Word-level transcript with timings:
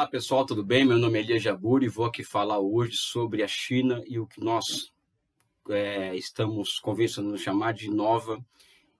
Olá 0.00 0.08
pessoal, 0.08 0.46
tudo 0.46 0.64
bem? 0.64 0.82
Meu 0.82 0.96
nome 0.96 1.18
é 1.18 1.20
Elia 1.20 1.38
Jaburi 1.38 1.84
e 1.84 1.88
vou 1.90 2.06
aqui 2.06 2.24
falar 2.24 2.58
hoje 2.58 2.96
sobre 2.96 3.42
a 3.42 3.46
China 3.46 4.02
e 4.06 4.18
o 4.18 4.26
que 4.26 4.42
nós 4.42 4.94
é, 5.68 6.16
estamos 6.16 6.78
convencionando 6.78 7.36
chamar 7.36 7.74
de 7.74 7.90
nova 7.90 8.42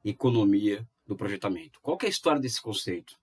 economia 0.04 0.86
do 1.06 1.16
projetamento. 1.16 1.80
Qual 1.80 1.96
é 2.02 2.04
a 2.04 2.10
história 2.10 2.38
desse 2.38 2.60
conceito? 2.60 3.14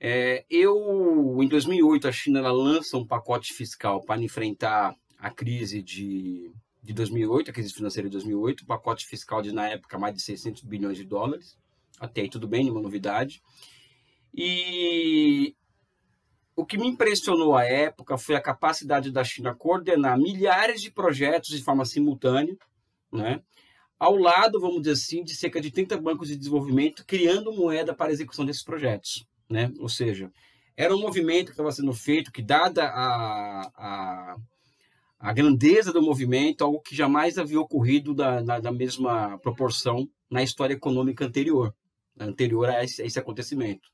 É, 0.00 0.44
eu, 0.50 1.38
em 1.40 1.46
2008, 1.46 2.08
a 2.08 2.12
China 2.12 2.50
lança 2.50 2.98
um 2.98 3.06
pacote 3.06 3.52
fiscal 3.52 4.02
para 4.04 4.20
enfrentar 4.20 4.96
a 5.16 5.30
crise 5.30 5.80
de, 5.80 6.50
de 6.82 6.92
2008, 6.92 7.52
a 7.52 7.54
crise 7.54 7.72
financeira 7.72 8.08
de 8.08 8.14
2008, 8.14 8.64
um 8.64 8.66
pacote 8.66 9.06
fiscal 9.06 9.40
de, 9.40 9.52
na 9.52 9.68
época, 9.68 9.96
mais 9.96 10.12
de 10.12 10.22
600 10.22 10.64
bilhões 10.64 10.96
de 10.96 11.04
dólares. 11.04 11.56
Até 12.00 12.22
aí 12.22 12.28
tudo 12.28 12.48
bem, 12.48 12.64
nenhuma 12.64 12.82
novidade. 12.82 13.40
E 14.34 15.54
o 16.62 16.64
que 16.64 16.78
me 16.78 16.86
impressionou 16.86 17.56
à 17.56 17.64
época 17.64 18.16
foi 18.16 18.36
a 18.36 18.40
capacidade 18.40 19.10
da 19.10 19.24
China 19.24 19.52
coordenar 19.52 20.16
milhares 20.16 20.80
de 20.80 20.92
projetos 20.92 21.50
de 21.50 21.60
forma 21.60 21.84
simultânea, 21.84 22.56
né? 23.12 23.42
ao 23.98 24.16
lado, 24.16 24.60
vamos 24.60 24.82
dizer 24.82 24.92
assim, 24.92 25.24
de 25.24 25.34
cerca 25.34 25.60
de 25.60 25.72
30 25.72 25.96
bancos 26.00 26.28
de 26.28 26.36
desenvolvimento 26.36 27.04
criando 27.04 27.52
moeda 27.52 27.92
para 27.92 28.10
a 28.10 28.12
execução 28.12 28.44
desses 28.44 28.62
projetos. 28.62 29.26
Né? 29.50 29.72
Ou 29.80 29.88
seja, 29.88 30.30
era 30.76 30.94
um 30.94 31.00
movimento 31.00 31.46
que 31.46 31.52
estava 31.52 31.72
sendo 31.72 31.92
feito 31.92 32.30
que, 32.30 32.42
dada 32.42 32.84
a, 32.84 33.62
a, 33.76 34.36
a, 35.18 35.32
grandeza 35.32 35.92
do 35.92 36.00
movimento, 36.00 36.62
algo 36.62 36.80
que 36.80 36.94
jamais 36.94 37.38
havia 37.38 37.60
ocorrido 37.60 38.14
da, 38.14 38.40
da, 38.40 38.60
da 38.60 38.70
mesma 38.70 39.36
proporção 39.38 40.08
na 40.30 40.44
história 40.44 40.74
econômica 40.74 41.24
anterior, 41.24 41.74
anterior 42.16 42.70
a 42.70 42.84
esse, 42.84 43.02
a 43.02 43.04
esse 43.04 43.18
acontecimento. 43.18 43.91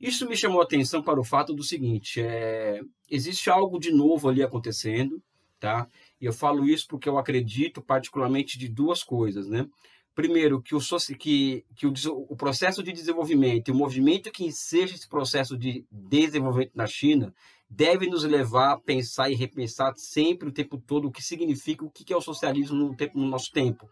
Isso 0.00 0.28
me 0.28 0.36
chamou 0.36 0.60
a 0.60 0.64
atenção 0.64 1.02
para 1.02 1.20
o 1.20 1.24
fato 1.24 1.52
do 1.52 1.62
seguinte: 1.62 2.20
é, 2.20 2.80
existe 3.10 3.50
algo 3.50 3.78
de 3.78 3.90
novo 3.92 4.28
ali 4.28 4.42
acontecendo, 4.42 5.22
tá? 5.58 5.88
E 6.20 6.24
eu 6.24 6.32
falo 6.32 6.68
isso 6.68 6.86
porque 6.88 7.08
eu 7.08 7.18
acredito 7.18 7.82
particularmente 7.82 8.58
de 8.58 8.68
duas 8.68 9.02
coisas, 9.02 9.48
né? 9.48 9.66
Primeiro, 10.14 10.60
que 10.60 10.74
o, 10.74 10.80
que, 11.16 11.64
que 11.76 11.86
o, 11.86 11.92
o 12.28 12.36
processo 12.36 12.82
de 12.82 12.92
desenvolvimento 12.92 13.68
e 13.68 13.70
o 13.70 13.74
movimento 13.74 14.32
que 14.32 14.44
enseja 14.44 14.94
esse 14.94 15.08
processo 15.08 15.56
de 15.56 15.84
desenvolvimento 15.90 16.72
na 16.74 16.88
China 16.88 17.32
deve 17.70 18.08
nos 18.08 18.24
levar 18.24 18.72
a 18.72 18.78
pensar 18.78 19.30
e 19.30 19.36
repensar 19.36 19.92
sempre 19.96 20.48
o 20.48 20.52
tempo 20.52 20.76
todo 20.76 21.06
o 21.06 21.12
que 21.12 21.22
significa, 21.22 21.84
o 21.84 21.90
que 21.90 22.12
é 22.12 22.16
o 22.16 22.20
socialismo 22.20 22.76
no, 22.76 22.96
tempo, 22.96 23.16
no 23.16 23.26
nosso 23.26 23.52
tempo. 23.52 23.88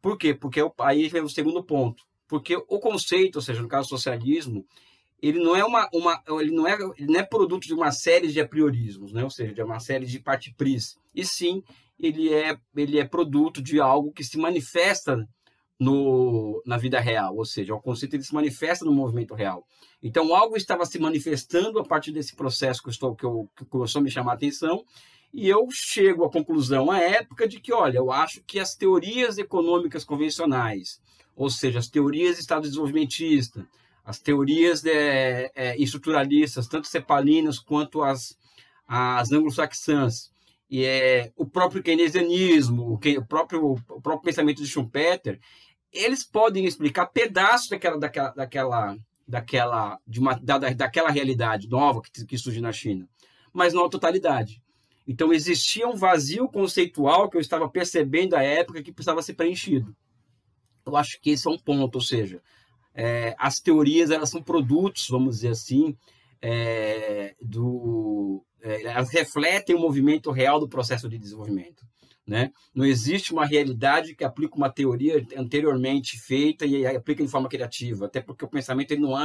Por 0.00 0.18
quê? 0.18 0.34
Porque 0.34 0.60
é 0.60 0.68
aí 0.80 1.08
vem 1.08 1.22
o 1.22 1.28
segundo 1.28 1.62
ponto. 1.62 2.02
Porque 2.26 2.56
o 2.56 2.80
conceito, 2.80 3.36
ou 3.36 3.42
seja, 3.42 3.62
no 3.62 3.68
caso 3.68 3.88
socialismo, 3.88 4.66
ele 5.22 5.38
não 5.38 5.54
é 5.54 5.64
uma, 5.64 5.88
uma 5.94 6.20
ele 6.40 6.50
não 6.50 6.66
é 6.66 6.74
ele 6.98 7.12
não 7.12 7.20
é 7.20 7.22
produto 7.22 7.64
de 7.64 7.72
uma 7.72 7.92
série 7.92 8.28
de 8.28 8.40
apriorismos, 8.40 9.12
né? 9.12 9.22
Ou 9.22 9.30
seja, 9.30 9.54
de 9.54 9.62
uma 9.62 9.78
série 9.78 10.04
de 10.04 10.18
partipris. 10.18 10.98
E 11.14 11.24
sim, 11.24 11.62
ele 11.98 12.34
é 12.34 12.58
ele 12.76 12.98
é 12.98 13.04
produto 13.04 13.62
de 13.62 13.80
algo 13.80 14.12
que 14.12 14.24
se 14.24 14.36
manifesta 14.36 15.16
no, 15.82 16.62
na 16.64 16.76
vida 16.76 17.00
real, 17.00 17.36
ou 17.36 17.44
seja, 17.44 17.74
o 17.74 17.80
conceito 17.80 18.14
ele 18.14 18.22
se 18.22 18.32
manifesta 18.32 18.84
no 18.84 18.92
movimento 18.92 19.34
real. 19.34 19.66
Então, 20.00 20.32
algo 20.34 20.56
estava 20.56 20.86
se 20.86 20.96
manifestando 20.96 21.78
a 21.80 21.84
partir 21.84 22.12
desse 22.12 22.36
processo 22.36 22.80
que, 22.80 22.88
eu 22.88 22.92
estou, 22.92 23.16
que, 23.16 23.24
eu, 23.24 23.48
que 23.56 23.64
começou 23.64 23.98
a 23.98 24.02
me 24.02 24.10
chamar 24.10 24.32
a 24.32 24.34
atenção, 24.34 24.84
e 25.32 25.48
eu 25.48 25.66
chego 25.72 26.24
à 26.24 26.30
conclusão, 26.30 26.88
à 26.88 27.00
época, 27.00 27.48
de 27.48 27.58
que, 27.58 27.72
olha, 27.72 27.98
eu 27.98 28.12
acho 28.12 28.42
que 28.44 28.60
as 28.60 28.76
teorias 28.76 29.38
econômicas 29.38 30.04
convencionais, 30.04 31.00
ou 31.34 31.50
seja, 31.50 31.80
as 31.80 31.88
teorias 31.88 32.38
Estado 32.38 32.62
desenvolvimentista, 32.62 33.66
as 34.04 34.18
teorias 34.18 34.84
é, 34.84 35.50
é, 35.54 35.76
estruturalistas, 35.80 36.66
tanto 36.66 36.88
cepalinas 36.88 37.58
quanto 37.58 38.02
as, 38.02 38.36
as 38.86 39.32
anglo-saxãs, 39.32 40.32
e 40.68 40.84
é, 40.84 41.32
o 41.36 41.44
próprio 41.44 41.82
keynesianismo, 41.82 42.94
o, 42.94 43.26
próprio, 43.26 43.72
o 43.72 44.00
próprio 44.00 44.22
pensamento 44.22 44.62
de 44.62 44.68
Schumpeter, 44.68 45.38
eles 45.92 46.24
podem 46.24 46.64
explicar 46.64 47.06
pedaços 47.06 47.68
daquela, 47.68 47.98
daquela, 47.98 48.30
daquela, 48.30 48.96
daquela, 49.28 49.98
de 50.06 50.18
uma, 50.18 50.34
da, 50.34 50.58
daquela 50.58 51.10
realidade 51.10 51.68
nova 51.68 52.00
que, 52.00 52.24
que 52.24 52.38
surge 52.38 52.60
na 52.60 52.72
China, 52.72 53.06
mas 53.52 53.74
não 53.74 53.84
a 53.84 53.90
totalidade. 53.90 54.62
Então 55.06 55.32
existia 55.32 55.86
um 55.86 55.94
vazio 55.94 56.48
conceitual 56.48 57.28
que 57.28 57.36
eu 57.36 57.40
estava 57.40 57.68
percebendo 57.68 58.34
à 58.34 58.42
época 58.42 58.82
que 58.82 58.92
precisava 58.92 59.20
ser 59.20 59.34
preenchido. 59.34 59.94
Eu 60.86 60.96
acho 60.96 61.20
que 61.20 61.30
esse 61.30 61.46
é 61.46 61.50
um 61.50 61.58
ponto, 61.58 61.96
ou 61.96 62.00
seja, 62.00 62.42
é, 62.94 63.34
as 63.38 63.58
teorias 63.60 64.10
elas 64.10 64.30
são 64.30 64.42
produtos, 64.42 65.08
vamos 65.08 65.36
dizer 65.36 65.48
assim, 65.48 65.96
é, 66.40 67.34
do, 67.40 68.44
é, 68.62 68.82
elas 68.82 69.10
refletem 69.10 69.74
o 69.74 69.80
movimento 69.80 70.30
real 70.30 70.58
do 70.58 70.68
processo 70.68 71.08
de 71.08 71.18
desenvolvimento. 71.18 71.84
Né? 72.26 72.52
Não 72.74 72.84
existe 72.84 73.32
uma 73.32 73.44
realidade 73.44 74.14
que 74.14 74.24
aplica 74.24 74.56
uma 74.56 74.70
teoria 74.70 75.26
anteriormente 75.36 76.18
feita 76.18 76.64
e 76.64 76.86
aplica 76.86 77.22
de 77.22 77.30
forma 77.30 77.48
criativa, 77.48 78.06
até 78.06 78.20
porque 78.20 78.44
o 78.44 78.48
pensamento 78.48 78.92
ele 78.92 79.00
não 79.00 79.16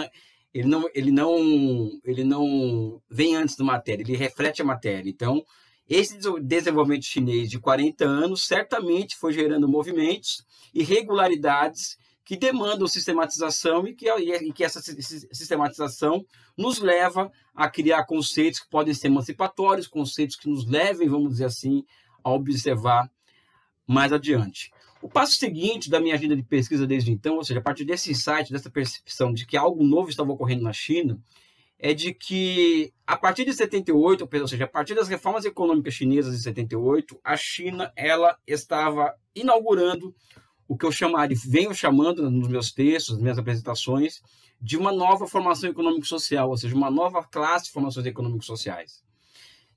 ele 0.54 0.68
não, 0.68 0.90
ele 0.96 1.12
não, 1.12 2.00
ele 2.04 2.24
não 2.24 3.02
vem 3.10 3.36
antes 3.36 3.56
da 3.56 3.64
matéria, 3.64 4.02
ele 4.02 4.16
reflete 4.16 4.62
a 4.62 4.66
matéria. 4.66 5.10
Então, 5.10 5.44
esse 5.88 6.18
desenvolvimento 6.42 7.06
chinês 7.06 7.50
de 7.50 7.60
40 7.60 8.04
anos 8.06 8.46
certamente 8.46 9.16
foi 9.16 9.34
gerando 9.34 9.68
movimentos 9.68 10.44
e 10.74 10.84
regularidades 10.84 11.98
que 12.28 12.36
demandam 12.36 12.86
sistematização 12.90 13.88
e 13.88 13.96
que, 13.96 14.12
e 14.12 14.52
que 14.52 14.62
essa 14.62 14.82
sistematização 14.82 16.26
nos 16.58 16.78
leva 16.78 17.32
a 17.56 17.70
criar 17.70 18.04
conceitos 18.04 18.60
que 18.60 18.70
podem 18.70 18.94
ser 18.94 19.08
emancipatórios, 19.08 19.88
conceitos 19.88 20.36
que 20.36 20.50
nos 20.50 20.68
levem, 20.68 21.08
vamos 21.08 21.32
dizer 21.32 21.46
assim, 21.46 21.86
a 22.22 22.30
observar 22.30 23.10
mais 23.88 24.12
adiante. 24.12 24.74
O 25.02 25.08
passo 25.08 25.36
seguinte 25.36 25.90
da 25.90 26.02
minha 26.02 26.16
agenda 26.16 26.36
de 26.36 26.44
pesquisa 26.44 26.86
desde 26.86 27.14
então, 27.14 27.38
ou 27.38 27.46
seja, 27.46 27.62
a 27.62 27.64
partir 27.64 27.86
desse 27.86 28.12
insight, 28.12 28.52
dessa 28.52 28.70
percepção 28.70 29.32
de 29.32 29.46
que 29.46 29.56
algo 29.56 29.82
novo 29.82 30.10
estava 30.10 30.30
ocorrendo 30.30 30.64
na 30.64 30.74
China, 30.74 31.18
é 31.80 31.94
de 31.94 32.14
que 32.14 32.92
a 33.06 33.16
partir 33.16 33.46
de 33.46 33.54
78, 33.54 34.28
ou 34.30 34.48
seja, 34.50 34.66
a 34.66 34.68
partir 34.68 34.96
das 34.96 35.08
reformas 35.08 35.46
econômicas 35.46 35.94
chinesas 35.94 36.36
de 36.36 36.44
78, 36.44 37.18
a 37.24 37.38
China 37.38 37.90
ela 37.96 38.38
estava 38.46 39.16
inaugurando 39.34 40.14
o 40.68 40.78
que 40.78 40.86
eu 40.86 40.92
chamaria, 40.92 41.38
venho 41.46 41.74
chamando 41.74 42.30
nos 42.30 42.48
meus 42.48 42.72
textos, 42.72 43.14
nas 43.14 43.22
minhas 43.22 43.38
apresentações, 43.38 44.22
de 44.60 44.76
uma 44.76 44.92
nova 44.92 45.28
formação 45.28 45.70
econômico-social, 45.70 46.50
ou 46.50 46.58
seja, 46.58 46.76
uma 46.76 46.92
nova 46.92 47.24
classe 47.24 47.66
de 47.66 47.72
formações 47.72 48.06
econômico-sociais. 48.06 49.04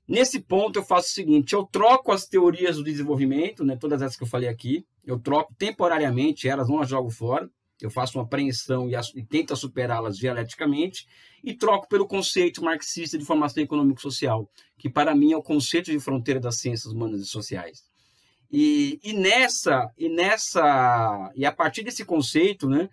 Nesse 0.07 0.41
ponto, 0.41 0.79
eu 0.79 0.83
faço 0.83 1.09
o 1.09 1.11
seguinte: 1.11 1.53
eu 1.53 1.63
troco 1.63 2.11
as 2.11 2.27
teorias 2.27 2.77
do 2.77 2.83
desenvolvimento, 2.83 3.63
né, 3.63 3.77
todas 3.77 4.01
essas 4.01 4.17
que 4.17 4.23
eu 4.23 4.27
falei 4.27 4.49
aqui, 4.49 4.85
eu 5.05 5.19
troco 5.19 5.53
temporariamente, 5.57 6.47
elas 6.47 6.67
não 6.67 6.81
as 6.81 6.89
jogo 6.89 7.09
fora, 7.09 7.49
eu 7.79 7.89
faço 7.89 8.17
uma 8.17 8.23
apreensão 8.23 8.89
e, 8.89 8.93
e 9.15 9.23
tento 9.23 9.55
superá-las 9.55 10.17
dialeticamente, 10.17 11.07
e 11.43 11.53
troco 11.53 11.87
pelo 11.87 12.07
conceito 12.07 12.63
marxista 12.63 13.17
de 13.17 13.25
formação 13.25 13.63
econômico-social, 13.63 14.49
que 14.77 14.89
para 14.89 15.15
mim 15.15 15.31
é 15.31 15.37
o 15.37 15.43
conceito 15.43 15.91
de 15.91 15.99
fronteira 15.99 16.39
das 16.39 16.57
ciências 16.57 16.91
humanas 16.91 17.21
e 17.21 17.25
sociais. 17.25 17.90
E, 18.51 18.99
e 19.01 19.13
nessa 19.13 19.89
e 19.97 20.09
nessa 20.09 21.31
e 21.35 21.45
a 21.45 21.51
partir 21.51 21.83
desse 21.83 22.03
conceito, 22.03 22.67
né, 22.67 22.89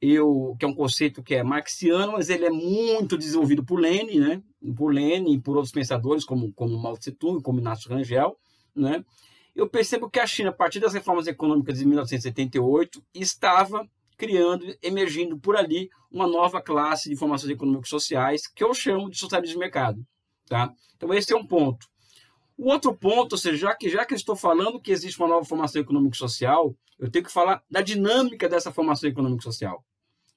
eu 0.00 0.54
que 0.58 0.64
é 0.64 0.68
um 0.68 0.74
conceito 0.74 1.22
que 1.22 1.34
é 1.34 1.42
marxiano, 1.42 2.12
mas 2.12 2.28
ele 2.28 2.44
é 2.44 2.50
muito 2.50 3.16
desenvolvido 3.16 3.64
por 3.64 3.80
Lenin, 3.80 4.20
né, 4.20 4.42
por 4.76 4.92
Lenin 4.92 5.34
e 5.34 5.40
por 5.40 5.56
outros 5.56 5.72
pensadores 5.72 6.24
como 6.24 6.52
como 6.52 6.78
Mao 6.78 6.98
Tse 6.98 7.12
Tung, 7.12 7.42
como 7.42 7.58
Inácio 7.58 7.90
Rangel, 7.90 8.36
né. 8.76 9.02
Eu 9.56 9.68
percebo 9.68 10.08
que 10.08 10.20
a 10.20 10.26
China, 10.26 10.50
a 10.50 10.52
partir 10.52 10.78
das 10.78 10.94
reformas 10.94 11.26
econômicas 11.26 11.78
de 11.78 11.84
1978, 11.84 13.02
estava 13.12 13.88
criando, 14.16 14.64
emergindo 14.82 15.38
por 15.38 15.56
ali 15.56 15.90
uma 16.12 16.26
nova 16.26 16.60
classe 16.60 17.08
de 17.08 17.16
formações 17.16 17.50
econômicas 17.50 17.88
sociais 17.88 18.46
que 18.46 18.62
eu 18.62 18.74
chamo 18.74 19.10
de 19.10 19.18
socialismo 19.18 19.54
de 19.54 19.58
mercado, 19.58 20.06
tá? 20.46 20.72
Então 20.96 21.12
esse 21.14 21.32
é 21.32 21.36
um 21.36 21.46
ponto. 21.46 21.86
O 22.58 22.72
outro 22.72 22.92
ponto, 22.92 23.34
ou 23.34 23.38
seja, 23.38 23.56
já 23.56 23.74
que, 23.74 23.88
já 23.88 24.04
que 24.04 24.14
estou 24.14 24.34
falando 24.34 24.80
que 24.80 24.90
existe 24.90 25.16
uma 25.20 25.28
nova 25.28 25.44
formação 25.44 25.80
econômico-social, 25.80 26.74
eu 26.98 27.08
tenho 27.08 27.24
que 27.24 27.32
falar 27.32 27.62
da 27.70 27.80
dinâmica 27.80 28.48
dessa 28.48 28.72
formação 28.72 29.08
econômico-social. 29.08 29.84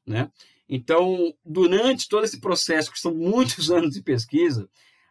Né? 0.05 0.31
Então, 0.69 1.33
durante 1.43 2.07
todo 2.07 2.23
esse 2.23 2.39
processo, 2.39 2.91
que 2.91 2.99
são 2.99 3.11
muitos 3.11 3.71
anos 3.71 3.95
de 3.95 4.03
pesquisa, 4.03 4.69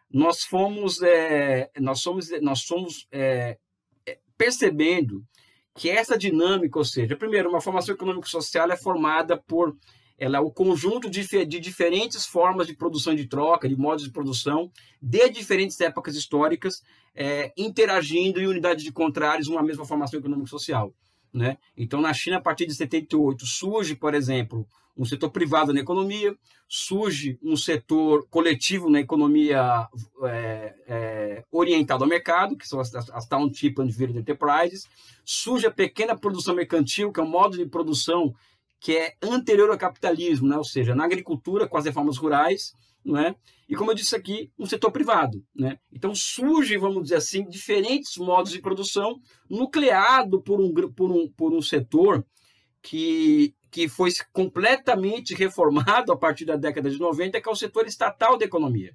nós 0.09 0.43
fomos, 0.43 1.01
é, 1.01 1.69
nós 1.79 1.99
somos, 1.99 2.29
nós 2.41 2.61
somos 2.61 3.05
é, 3.11 3.57
é 4.05 4.17
percebendo 4.37 5.21
que 5.75 5.89
essa 5.89 6.17
dinâmica, 6.17 6.79
ou 6.79 6.85
seja, 6.85 7.17
primeiro, 7.17 7.49
uma 7.49 7.61
formação 7.61 7.93
econômico-social 7.93 8.71
é 8.71 8.77
formada 8.77 9.37
por 9.37 9.75
ela 10.21 10.37
é 10.37 10.39
o 10.39 10.51
conjunto 10.51 11.09
de, 11.09 11.25
de 11.47 11.59
diferentes 11.59 12.27
formas 12.27 12.67
de 12.67 12.75
produção 12.75 13.15
de 13.15 13.25
troca, 13.25 13.67
de 13.67 13.75
modos 13.75 14.03
de 14.03 14.11
produção, 14.11 14.71
de 15.01 15.27
diferentes 15.29 15.81
épocas 15.81 16.15
históricas, 16.15 16.83
é, 17.15 17.51
interagindo 17.57 18.39
em 18.39 18.45
unidades 18.45 18.83
de 18.83 18.91
contrários 18.91 19.47
uma 19.47 19.63
mesma 19.63 19.83
formação 19.83 20.19
econômico-social. 20.19 20.93
Né? 21.33 21.57
Então, 21.75 21.99
na 21.99 22.13
China, 22.13 22.37
a 22.37 22.41
partir 22.41 22.67
de 22.67 22.75
78, 22.75 23.47
surge, 23.47 23.95
por 23.95 24.13
exemplo, 24.13 24.67
um 24.95 25.05
setor 25.05 25.31
privado 25.31 25.73
na 25.73 25.79
economia, 25.79 26.35
surge 26.67 27.39
um 27.41 27.55
setor 27.55 28.27
coletivo 28.29 28.91
na 28.91 28.99
economia 28.99 29.87
é, 30.23 30.75
é, 30.87 31.43
orientado 31.51 32.03
ao 32.03 32.09
mercado, 32.09 32.55
que 32.55 32.67
são 32.67 32.79
as, 32.79 32.93
as 32.93 33.27
Township 33.27 33.73
and 33.79 33.87
Village 33.87 34.19
Enterprises, 34.19 34.87
surge 35.25 35.65
a 35.65 35.71
pequena 35.71 36.15
produção 36.15 36.53
mercantil, 36.53 37.11
que 37.11 37.19
é 37.19 37.23
um 37.23 37.27
modo 37.27 37.57
de 37.57 37.65
produção 37.65 38.35
que 38.81 38.97
é 38.97 39.13
anterior 39.21 39.69
ao 39.69 39.77
capitalismo, 39.77 40.47
né? 40.47 40.57
ou 40.57 40.63
seja, 40.63 40.95
na 40.95 41.05
agricultura, 41.05 41.67
com 41.67 41.77
as 41.77 41.85
reformas 41.85 42.17
rurais, 42.17 42.73
não 43.05 43.17
é? 43.17 43.35
E 43.69 43.75
como 43.75 43.91
eu 43.91 43.95
disse 43.95 44.15
aqui, 44.15 44.51
um 44.57 44.65
setor 44.65 44.91
privado, 44.91 45.43
né? 45.55 45.77
Então 45.91 46.13
surge, 46.13 46.77
vamos 46.77 47.03
dizer 47.03 47.15
assim, 47.15 47.47
diferentes 47.47 48.17
modos 48.17 48.51
de 48.51 48.59
produção 48.59 49.19
nucleado 49.49 50.41
por 50.41 50.59
um, 50.59 50.73
por 50.73 51.11
um, 51.11 51.31
por 51.31 51.53
um 51.53 51.61
setor 51.61 52.25
que, 52.81 53.53
que 53.71 53.87
foi 53.87 54.11
completamente 54.33 55.33
reformado 55.33 56.11
a 56.11 56.17
partir 56.17 56.45
da 56.45 56.55
década 56.55 56.89
de 56.89 56.99
90, 56.99 57.39
que 57.39 57.47
é 57.47 57.51
o 57.51 57.55
setor 57.55 57.85
estatal 57.85 58.37
da 58.37 58.45
economia. 58.45 58.93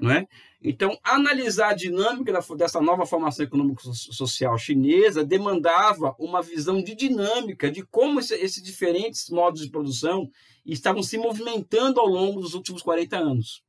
Não 0.00 0.10
é? 0.10 0.26
Então, 0.60 0.98
analisar 1.04 1.70
a 1.70 1.74
dinâmica 1.74 2.32
dessa 2.56 2.80
nova 2.80 3.06
formação 3.06 3.44
econômico-social 3.44 4.58
chinesa 4.58 5.24
demandava 5.24 6.16
uma 6.18 6.42
visão 6.42 6.82
de 6.82 6.94
dinâmica 6.94 7.70
de 7.70 7.84
como 7.86 8.18
esses 8.18 8.62
diferentes 8.62 9.28
modos 9.30 9.60
de 9.60 9.70
produção 9.70 10.28
estavam 10.66 11.02
se 11.02 11.18
movimentando 11.18 12.00
ao 12.00 12.06
longo 12.06 12.40
dos 12.40 12.54
últimos 12.54 12.82
40 12.82 13.16
anos. 13.16 13.62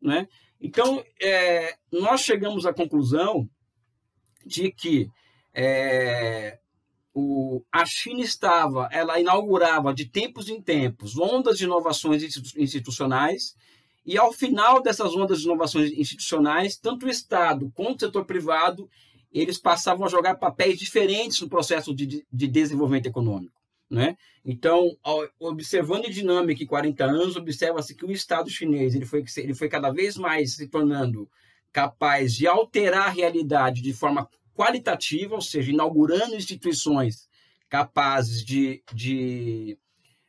Né? 0.00 0.28
Então, 0.60 1.02
é, 1.20 1.76
nós 1.90 2.20
chegamos 2.20 2.66
à 2.66 2.72
conclusão 2.72 3.48
de 4.44 4.70
que 4.70 5.08
é, 5.52 6.58
o, 7.14 7.62
a 7.72 7.86
China 7.86 8.20
estava, 8.20 8.88
ela 8.92 9.18
inaugurava 9.18 9.94
de 9.94 10.04
tempos 10.04 10.48
em 10.48 10.60
tempos 10.60 11.16
ondas 11.16 11.56
de 11.58 11.64
inovações 11.64 12.22
institucionais, 12.56 13.54
e 14.04 14.18
ao 14.18 14.32
final 14.32 14.82
dessas 14.82 15.14
ondas 15.14 15.40
de 15.40 15.46
inovações 15.46 15.90
institucionais, 15.92 16.76
tanto 16.76 17.06
o 17.06 17.10
Estado 17.10 17.72
quanto 17.74 17.96
o 17.96 18.06
setor 18.06 18.24
privado, 18.24 18.88
eles 19.32 19.58
passavam 19.58 20.06
a 20.06 20.10
jogar 20.10 20.36
papéis 20.36 20.78
diferentes 20.78 21.40
no 21.40 21.48
processo 21.48 21.94
de, 21.94 22.26
de 22.30 22.46
desenvolvimento 22.46 23.06
econômico. 23.06 23.60
Né? 23.90 24.16
Então, 24.44 24.96
observando 25.38 26.06
a 26.06 26.10
dinâmica 26.10 26.62
em 26.62 26.66
40 26.66 27.04
anos, 27.04 27.36
observa-se 27.36 27.94
que 27.94 28.04
o 28.04 28.10
Estado 28.10 28.50
chinês 28.50 28.94
ele 28.94 29.04
foi, 29.04 29.24
ele 29.38 29.54
foi 29.54 29.68
cada 29.68 29.90
vez 29.90 30.16
mais 30.16 30.54
se 30.54 30.68
tornando 30.68 31.28
capaz 31.72 32.34
de 32.34 32.46
alterar 32.46 33.06
a 33.06 33.10
realidade 33.10 33.82
de 33.82 33.92
forma 33.92 34.28
qualitativa, 34.54 35.34
ou 35.34 35.40
seja, 35.40 35.72
inaugurando 35.72 36.36
instituições 36.36 37.28
capazes 37.68 38.44
de, 38.44 38.82
de, 38.92 39.76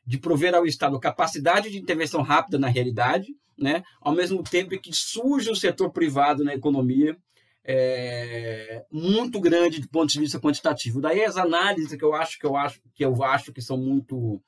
de 0.05 0.17
prover 0.17 0.55
ao 0.55 0.65
Estado 0.65 0.99
capacidade 0.99 1.69
de 1.69 1.77
intervenção 1.77 2.21
rápida 2.21 2.57
na 2.57 2.67
realidade, 2.67 3.35
né? 3.57 3.83
ao 4.01 4.13
mesmo 4.13 4.43
tempo 4.43 4.79
que 4.79 4.93
surge 4.93 5.49
o 5.49 5.55
setor 5.55 5.91
privado 5.91 6.43
na 6.43 6.53
economia, 6.53 7.17
é, 7.63 8.85
muito 8.91 9.39
grande 9.39 9.81
do 9.81 9.89
ponto 9.89 10.11
de 10.11 10.19
vista 10.19 10.39
quantitativo. 10.39 11.01
Daí 11.01 11.23
as 11.23 11.35
análises 11.35 11.97
que 11.97 12.05
eu 12.05 12.13
acho 12.13 12.37
que 12.37 12.45
eu 12.45 12.55
acho 12.55 12.79
que 12.93 13.03
eu 13.03 13.23
acho 13.23 13.51
que 13.51 13.61
são 13.61 13.77
muito 13.77 14.41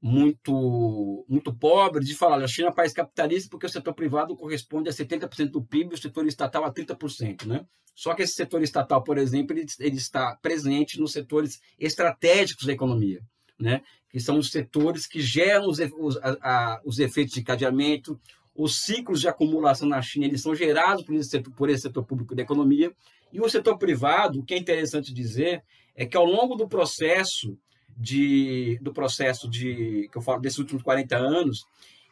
muito 0.00 1.26
muito 1.28 1.52
pobres 1.52 2.06
de 2.06 2.14
falar 2.14 2.42
a 2.42 2.48
China 2.48 2.68
é 2.68 2.70
um 2.70 2.74
país 2.74 2.92
capitalista 2.92 3.50
porque 3.50 3.66
o 3.66 3.70
setor 3.70 3.92
privado 3.92 4.36
corresponde 4.36 4.88
a 4.88 4.92
70% 4.92 5.50
do 5.50 5.62
PIB 5.62 5.90
e 5.90 5.94
o 5.94 6.00
setor 6.00 6.26
estatal 6.26 6.64
a 6.64 6.72
30%, 6.72 7.46
né? 7.46 7.66
Só 7.94 8.14
que 8.14 8.22
esse 8.22 8.32
setor 8.32 8.62
estatal, 8.62 9.02
por 9.02 9.18
exemplo, 9.18 9.54
ele, 9.54 9.66
ele 9.78 9.96
está 9.96 10.36
presente 10.40 10.98
nos 10.98 11.12
setores 11.12 11.60
estratégicos 11.78 12.64
da 12.64 12.72
economia, 12.72 13.20
né? 13.60 13.82
Que 14.08 14.18
são 14.18 14.38
os 14.38 14.50
setores 14.50 15.06
que 15.06 15.20
geram 15.20 15.68
os, 15.68 15.78
os, 15.98 16.16
a, 16.22 16.80
os 16.84 16.98
efeitos 16.98 17.34
de 17.34 17.42
cadeamento, 17.42 18.18
os 18.54 18.80
ciclos 18.80 19.20
de 19.20 19.28
acumulação 19.28 19.88
na 19.88 20.02
China 20.02 20.26
eles 20.26 20.42
são 20.42 20.54
gerados 20.54 21.04
por 21.04 21.14
esse, 21.14 21.30
setor, 21.30 21.52
por 21.54 21.70
esse 21.70 21.82
setor 21.82 22.04
público 22.04 22.34
da 22.34 22.42
economia. 22.42 22.92
E 23.32 23.40
o 23.40 23.48
setor 23.48 23.78
privado, 23.78 24.40
o 24.40 24.44
que 24.44 24.54
é 24.54 24.58
interessante 24.58 25.14
dizer, 25.14 25.62
é 25.94 26.04
que 26.04 26.16
ao 26.16 26.24
longo 26.24 26.56
do 26.56 26.68
processo 26.68 27.56
de, 27.96 28.78
do 28.80 28.92
processo 28.92 29.48
de 29.48 30.08
que 30.10 30.18
eu 30.18 30.22
falo 30.22 30.40
desses 30.40 30.58
últimos 30.58 30.82
40 30.82 31.16
anos, 31.16 31.64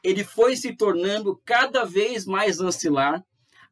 ele 0.03 0.23
foi 0.23 0.55
se 0.55 0.75
tornando 0.75 1.41
cada 1.45 1.85
vez 1.85 2.25
mais 2.25 2.61
ancilar 2.61 3.25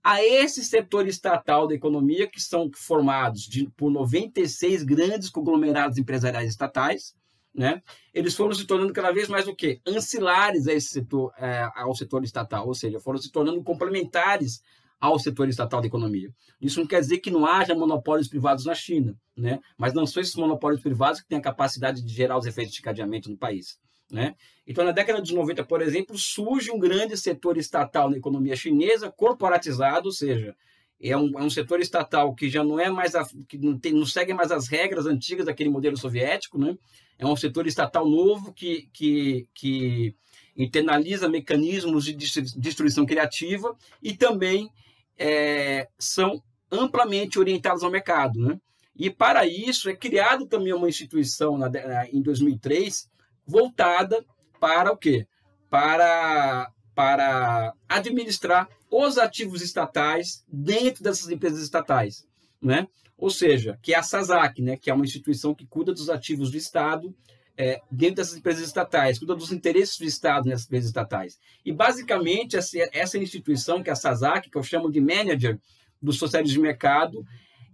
a 0.02 0.22
esse 0.22 0.64
setor 0.64 1.06
estatal 1.06 1.66
da 1.66 1.74
economia, 1.74 2.28
que 2.28 2.40
são 2.40 2.70
formados 2.72 3.42
de, 3.42 3.68
por 3.76 3.90
96 3.90 4.84
grandes 4.84 5.28
conglomerados 5.28 5.98
empresariais 5.98 6.48
estatais, 6.48 7.14
né? 7.56 7.82
Eles 8.12 8.34
foram 8.34 8.52
se 8.52 8.66
tornando 8.66 8.92
cada 8.92 9.10
vez 9.10 9.28
mais 9.28 9.48
o 9.48 9.54
quê? 9.54 9.80
Ancilares 9.86 10.68
a 10.68 10.74
esse 10.74 10.88
setor, 10.88 11.32
é, 11.38 11.66
ao 11.74 11.94
setor 11.94 12.22
estatal, 12.22 12.66
ou 12.66 12.74
seja, 12.74 13.00
foram 13.00 13.18
se 13.18 13.32
tornando 13.32 13.62
complementares 13.62 14.60
ao 15.00 15.18
setor 15.18 15.48
estatal 15.48 15.80
da 15.80 15.86
economia. 15.86 16.30
Isso 16.60 16.80
não 16.80 16.86
quer 16.86 17.00
dizer 17.00 17.18
que 17.18 17.30
não 17.30 17.46
haja 17.46 17.74
monopólios 17.74 18.28
privados 18.28 18.64
na 18.66 18.74
China, 18.74 19.16
né? 19.36 19.58
mas 19.76 19.94
não 19.94 20.06
são 20.06 20.20
esses 20.20 20.34
monopólios 20.34 20.82
privados 20.82 21.20
que 21.20 21.28
têm 21.28 21.38
a 21.38 21.42
capacidade 21.42 22.02
de 22.02 22.12
gerar 22.12 22.38
os 22.38 22.46
efeitos 22.46 22.74
de 22.74 22.82
cadeamento 22.82 23.30
no 23.30 23.36
país. 23.36 23.78
Né? 24.10 24.34
Então, 24.66 24.84
na 24.84 24.92
década 24.92 25.20
de 25.20 25.34
90, 25.34 25.64
por 25.64 25.82
exemplo, 25.82 26.16
surge 26.16 26.70
um 26.70 26.78
grande 26.78 27.16
setor 27.16 27.56
estatal 27.56 28.10
na 28.10 28.16
economia 28.16 28.54
chinesa, 28.54 29.10
corporatizado, 29.10 30.06
ou 30.06 30.12
seja, 30.12 30.54
é 31.00 31.16
um, 31.16 31.38
é 31.38 31.42
um 31.42 31.50
setor 31.50 31.80
estatal 31.80 32.34
que 32.34 32.48
já 32.48 32.64
não 32.64 32.80
é 32.80 32.90
mais 32.90 33.14
a, 33.14 33.26
que 33.48 33.58
não, 33.58 33.78
tem, 33.78 33.92
não 33.92 34.06
segue 34.06 34.32
mais 34.32 34.50
as 34.50 34.68
regras 34.68 35.06
antigas 35.06 35.46
daquele 35.46 35.70
modelo 35.70 35.96
soviético, 35.96 36.58
né? 36.58 36.76
É 37.18 37.26
um 37.26 37.36
setor 37.36 37.66
estatal 37.66 38.08
novo 38.08 38.52
que, 38.52 38.88
que, 38.92 39.48
que 39.54 40.14
internaliza 40.56 41.28
mecanismos 41.28 42.04
de 42.04 42.14
destruição 42.14 43.06
criativa 43.06 43.74
e 44.02 44.14
também 44.14 44.70
é, 45.18 45.88
são 45.98 46.42
amplamente 46.70 47.38
orientados 47.38 47.82
ao 47.82 47.90
mercado. 47.90 48.38
Né? 48.38 48.60
E 48.94 49.10
para 49.10 49.46
isso 49.46 49.88
é 49.88 49.96
criado 49.96 50.46
também 50.46 50.72
uma 50.72 50.88
instituição 50.88 51.56
na, 51.56 51.70
em 52.12 52.20
2003 52.20 53.08
voltada 53.46 54.24
para 54.58 54.92
o 54.92 54.96
quê? 54.96 55.26
Para, 55.70 56.70
para 56.94 57.74
administrar 57.88 58.68
os 59.04 59.18
ativos 59.18 59.62
estatais 59.62 60.44
dentro 60.48 61.02
dessas 61.02 61.30
empresas 61.30 61.62
estatais. 61.62 62.26
Né? 62.60 62.86
Ou 63.18 63.30
seja, 63.30 63.78
que 63.82 63.94
é 63.94 63.98
a 63.98 64.02
SASAC, 64.02 64.62
né? 64.62 64.76
que 64.76 64.90
é 64.90 64.94
uma 64.94 65.04
instituição 65.04 65.54
que 65.54 65.66
cuida 65.66 65.92
dos 65.92 66.08
ativos 66.08 66.50
do 66.50 66.56
Estado 66.56 67.14
é, 67.56 67.80
dentro 67.90 68.16
dessas 68.16 68.36
empresas 68.36 68.66
estatais, 68.66 69.18
cuida 69.18 69.34
dos 69.34 69.50
interesses 69.50 69.98
do 69.98 70.04
Estado 70.04 70.48
nessas 70.48 70.66
empresas 70.66 70.88
estatais. 70.88 71.38
E, 71.64 71.72
basicamente, 71.72 72.56
essa, 72.56 72.76
essa 72.92 73.18
instituição, 73.18 73.82
que 73.82 73.88
é 73.88 73.92
a 73.92 73.96
SASAC, 73.96 74.50
que 74.50 74.58
eu 74.58 74.62
chamo 74.62 74.90
de 74.90 75.00
manager 75.00 75.58
do 76.00 76.12
socialismo 76.12 76.56
de 76.56 76.68
mercado, 76.68 77.24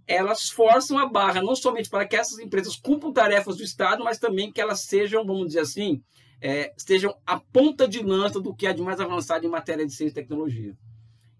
elas 0.07 0.49
forçam 0.49 0.97
a 0.97 1.07
barra, 1.07 1.41
não 1.41 1.55
somente 1.55 1.89
para 1.89 2.05
que 2.05 2.15
essas 2.15 2.39
empresas 2.39 2.75
cumpram 2.75 3.11
tarefas 3.11 3.57
do 3.57 3.63
Estado, 3.63 4.03
mas 4.03 4.19
também 4.19 4.51
que 4.51 4.61
elas 4.61 4.81
sejam, 4.81 5.25
vamos 5.25 5.47
dizer 5.47 5.61
assim, 5.61 6.01
é, 6.41 6.73
estejam 6.77 7.15
a 7.25 7.39
ponta 7.39 7.87
de 7.87 8.01
lança 8.01 8.39
do 8.39 8.53
que 8.53 8.67
é 8.67 8.73
de 8.73 8.81
mais 8.81 8.99
avançado 8.99 9.45
em 9.45 9.49
matéria 9.49 9.85
de 9.85 9.93
ciência 9.93 10.19
e 10.19 10.23
tecnologia. 10.23 10.75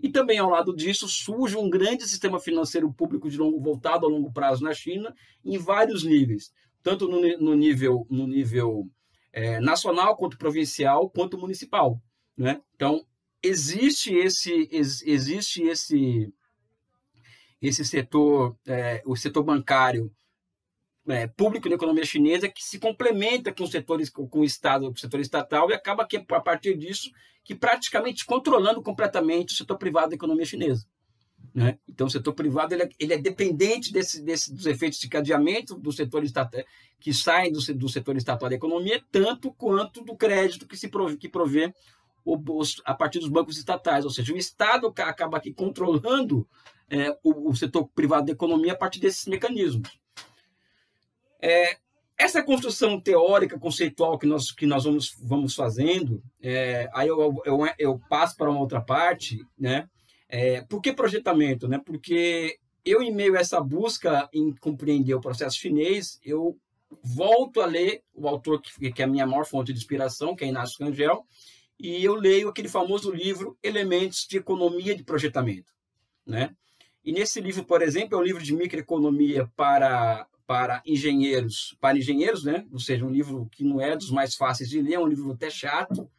E 0.03 0.09
também, 0.09 0.37
ao 0.37 0.49
lado 0.49 0.75
disso, 0.75 1.07
surge 1.07 1.57
um 1.57 1.69
grande 1.69 2.05
sistema 2.07 2.39
financeiro 2.39 2.93
público 2.93 3.27
de 3.29 3.37
longo, 3.37 3.59
voltado 3.59 4.05
a 4.05 4.09
longo 4.09 4.31
prazo 4.31 4.63
na 4.63 4.73
China, 4.73 5.15
em 5.43 5.57
vários 5.57 6.03
níveis 6.03 6.51
tanto 6.83 7.07
no, 7.07 7.21
no 7.39 7.55
nível, 7.55 8.05
no 8.09 8.27
nível 8.27 8.91
é, 9.31 9.59
nacional, 9.61 10.17
quanto 10.17 10.37
provincial, 10.37 11.09
quanto 11.09 11.37
municipal. 11.37 11.99
Né? 12.37 12.61
Então, 12.75 13.05
existe 13.41 14.13
esse, 14.13 14.69
existe 14.71 15.63
esse, 15.63 16.31
esse 17.61 17.85
setor, 17.85 18.57
é, 18.67 19.01
o 19.05 19.15
setor 19.15 19.43
bancário 19.43 20.13
é, 21.07 21.25
público 21.27 21.69
da 21.69 21.75
economia 21.75 22.05
chinesa 22.05 22.49
que 22.49 22.63
se 22.63 22.79
complementa 22.79 23.53
com 23.53 23.65
setores 23.65 24.09
com 24.09 24.27
o 24.33 24.43
estado, 24.43 24.87
com 24.87 24.93
o 24.93 24.99
setor 24.99 25.21
estatal 25.21 25.69
e 25.69 25.73
acaba 25.73 26.05
que 26.05 26.17
a 26.17 26.41
partir 26.41 26.77
disso 26.77 27.09
que 27.43 27.53
praticamente 27.53 28.25
controlando 28.25 28.81
completamente 28.81 29.53
o 29.53 29.57
setor 29.57 29.77
privado 29.77 30.09
da 30.09 30.15
economia 30.15 30.45
chinesa. 30.45 30.85
Né? 31.53 31.77
Então, 31.87 32.07
o 32.07 32.09
setor 32.09 32.33
privado 32.33 32.73
ele 32.73 32.83
é, 32.83 32.89
ele 32.99 33.13
é 33.13 33.17
dependente 33.17 33.91
desse, 33.91 34.21
desse, 34.21 34.53
dos 34.53 34.65
efeitos 34.65 34.99
de 34.99 35.07
cadeamento 35.07 35.75
do 35.75 35.91
setor 35.91 36.23
estatal, 36.23 36.63
que 36.99 37.13
saem 37.13 37.51
do, 37.51 37.59
do 37.75 37.89
setor 37.89 38.15
estatal 38.15 38.49
da 38.49 38.55
economia, 38.55 39.03
tanto 39.11 39.51
quanto 39.53 40.03
do 40.03 40.15
crédito 40.15 40.67
que 40.67 40.77
se 40.77 40.89
que 41.19 41.29
provê 41.29 41.73
o, 42.25 42.39
a 42.85 42.93
partir 42.93 43.19
dos 43.19 43.29
bancos 43.29 43.57
estatais. 43.57 44.05
Ou 44.05 44.11
seja, 44.11 44.33
o 44.33 44.37
Estado 44.37 44.91
acaba 44.97 45.37
aqui 45.37 45.53
controlando 45.53 46.47
é, 46.89 47.11
o, 47.23 47.49
o, 47.49 47.55
setor 47.55 47.87
privado 47.89 48.27
da 48.27 48.31
economia 48.31 48.73
a 48.73 48.77
partir 48.77 48.99
desses 48.99 49.25
mecanismos. 49.25 49.89
É, 51.41 51.77
essa 52.23 52.43
construção 52.43 52.99
teórica, 52.99 53.59
conceitual 53.59 54.17
que 54.17 54.25
nós, 54.25 54.51
que 54.51 54.65
nós 54.65 54.83
vamos, 54.83 55.15
vamos 55.21 55.55
fazendo, 55.55 56.23
é, 56.41 56.89
aí 56.93 57.07
eu, 57.07 57.41
eu, 57.45 57.59
eu 57.77 57.99
passo 58.09 58.35
para 58.35 58.49
uma 58.49 58.59
outra 58.59 58.81
parte, 58.81 59.45
né? 59.57 59.87
É, 60.29 60.61
por 60.61 60.81
que 60.81 60.91
projetamento? 60.91 61.67
Né? 61.67 61.79
Porque 61.85 62.57
eu, 62.83 63.03
em 63.03 63.13
meio 63.13 63.35
a 63.35 63.39
essa 63.39 63.61
busca 63.61 64.27
em 64.33 64.53
compreender 64.55 65.13
o 65.13 65.21
processo 65.21 65.57
chinês, 65.59 66.19
eu 66.23 66.57
volto 67.03 67.61
a 67.61 67.65
ler 67.65 68.01
o 68.13 68.27
autor 68.27 68.61
que, 68.61 68.91
que 68.91 69.01
é 69.01 69.05
a 69.05 69.07
minha 69.07 69.27
maior 69.27 69.45
fonte 69.45 69.71
de 69.71 69.79
inspiração, 69.79 70.35
que 70.35 70.43
é 70.43 70.47
Inácio 70.47 70.83
Rangel, 70.83 71.25
e 71.79 72.03
eu 72.03 72.15
leio 72.15 72.49
aquele 72.49 72.67
famoso 72.67 73.11
livro 73.11 73.57
Elementos 73.61 74.25
de 74.27 74.37
Economia 74.37 74.95
de 74.95 75.03
Projetamento. 75.03 75.71
Né? 76.25 76.55
E 77.03 77.11
nesse 77.11 77.41
livro, 77.41 77.63
por 77.65 77.81
exemplo, 77.81 78.17
é 78.17 78.21
um 78.21 78.23
livro 78.23 78.41
de 78.41 78.55
microeconomia 78.55 79.47
para, 79.55 80.25
para 80.45 80.81
engenheiros, 80.85 81.75
para 81.79 81.97
engenheiros, 81.97 82.43
né? 82.43 82.65
ou 82.71 82.79
seja, 82.79 83.05
um 83.05 83.09
livro 83.09 83.47
que 83.51 83.63
não 83.63 83.79
é 83.79 83.95
dos 83.95 84.11
mais 84.11 84.35
fáceis 84.35 84.69
de 84.69 84.81
ler, 84.81 84.95
é 84.95 84.99
um 84.99 85.07
livro 85.07 85.31
até 85.31 85.49
chato, 85.49 86.09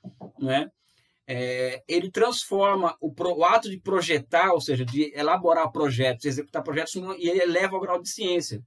né? 0.41 0.71
É, 1.27 1.83
ele 1.89 2.11
transforma 2.11 2.95
o, 3.01 3.11
pro, 3.11 3.35
o, 3.35 3.45
ato 3.45 3.71
de 3.71 3.79
projetar, 3.79 4.53
ou 4.53 4.61
seja, 4.61 4.85
de 4.85 5.11
elaborar 5.15 5.73
projetos, 5.73 6.27
executar 6.27 6.63
projetos, 6.63 6.95
e 6.95 7.29
ele 7.29 7.41
eleva 7.41 7.77
ao 7.77 7.81
grau 7.81 8.01
de 8.01 8.11
ciência. 8.11 8.63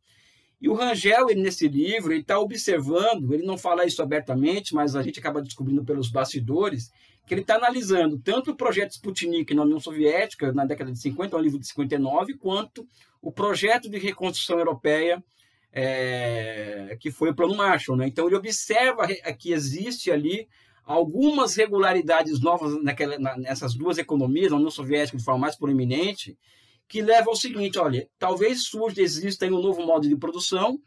E 0.60 0.68
o 0.68 0.74
Rangel, 0.74 1.30
ele, 1.30 1.42
nesse 1.42 1.68
livro, 1.68 2.12
ele 2.12 2.22
está 2.22 2.40
observando, 2.40 3.32
ele 3.32 3.46
não 3.46 3.60
fala 3.60 3.86
isso 3.86 4.02
abertamente, 4.02 4.74
mas 4.74 4.96
a 4.96 5.04
gente 5.04 5.20
acaba 5.20 5.40
descobrindo 5.40 5.86
pelos 5.86 6.10
bastidores, 6.10 6.90
que 7.28 7.34
ele 7.34 7.42
está 7.42 7.56
analisando 7.56 8.18
tanto 8.18 8.52
o 8.52 8.56
projeto 8.56 8.94
Sputnik 8.94 9.54
na 9.54 9.64
União 9.64 9.80
Soviética, 9.80 10.52
na 10.52 10.66
década 10.66 10.92
de 10.92 11.00
50, 11.00 11.36
é 11.36 11.40
um 11.40 11.44
livro 11.44 11.60
de 11.60 11.68
59, 11.68 12.34
quanto 12.36 12.88
o 13.22 13.32
projeto 13.32 13.88
de 13.88 14.00
reconstrução 14.00 14.58
europeia, 14.58 15.24
é, 15.80 16.98
que 17.00 17.12
foi 17.12 17.30
o 17.30 17.36
Plano 17.36 17.56
Marshall. 17.56 17.96
Né? 17.96 18.08
Então, 18.08 18.26
ele 18.26 18.36
observa 18.36 19.06
que 19.38 19.52
existe 19.52 20.10
ali 20.10 20.48
algumas 20.84 21.56
regularidades 21.56 22.40
novas 22.40 22.82
naquela, 22.82 23.18
nessas 23.38 23.76
duas 23.76 24.00
economias, 24.00 24.50
na 24.50 24.58
União 24.58 24.72
Soviética 24.72 25.18
de 25.18 25.24
forma 25.24 25.42
mais 25.42 25.56
proeminente, 25.56 26.36
que 26.88 27.00
leva 27.00 27.30
ao 27.30 27.36
seguinte, 27.36 27.78
olha, 27.78 28.10
talvez 28.18 28.64
surja, 28.64 29.04
exista 29.04 29.46
um 29.46 29.62
novo 29.62 29.86
modo 29.86 30.08
de 30.08 30.18
produção, 30.18 30.80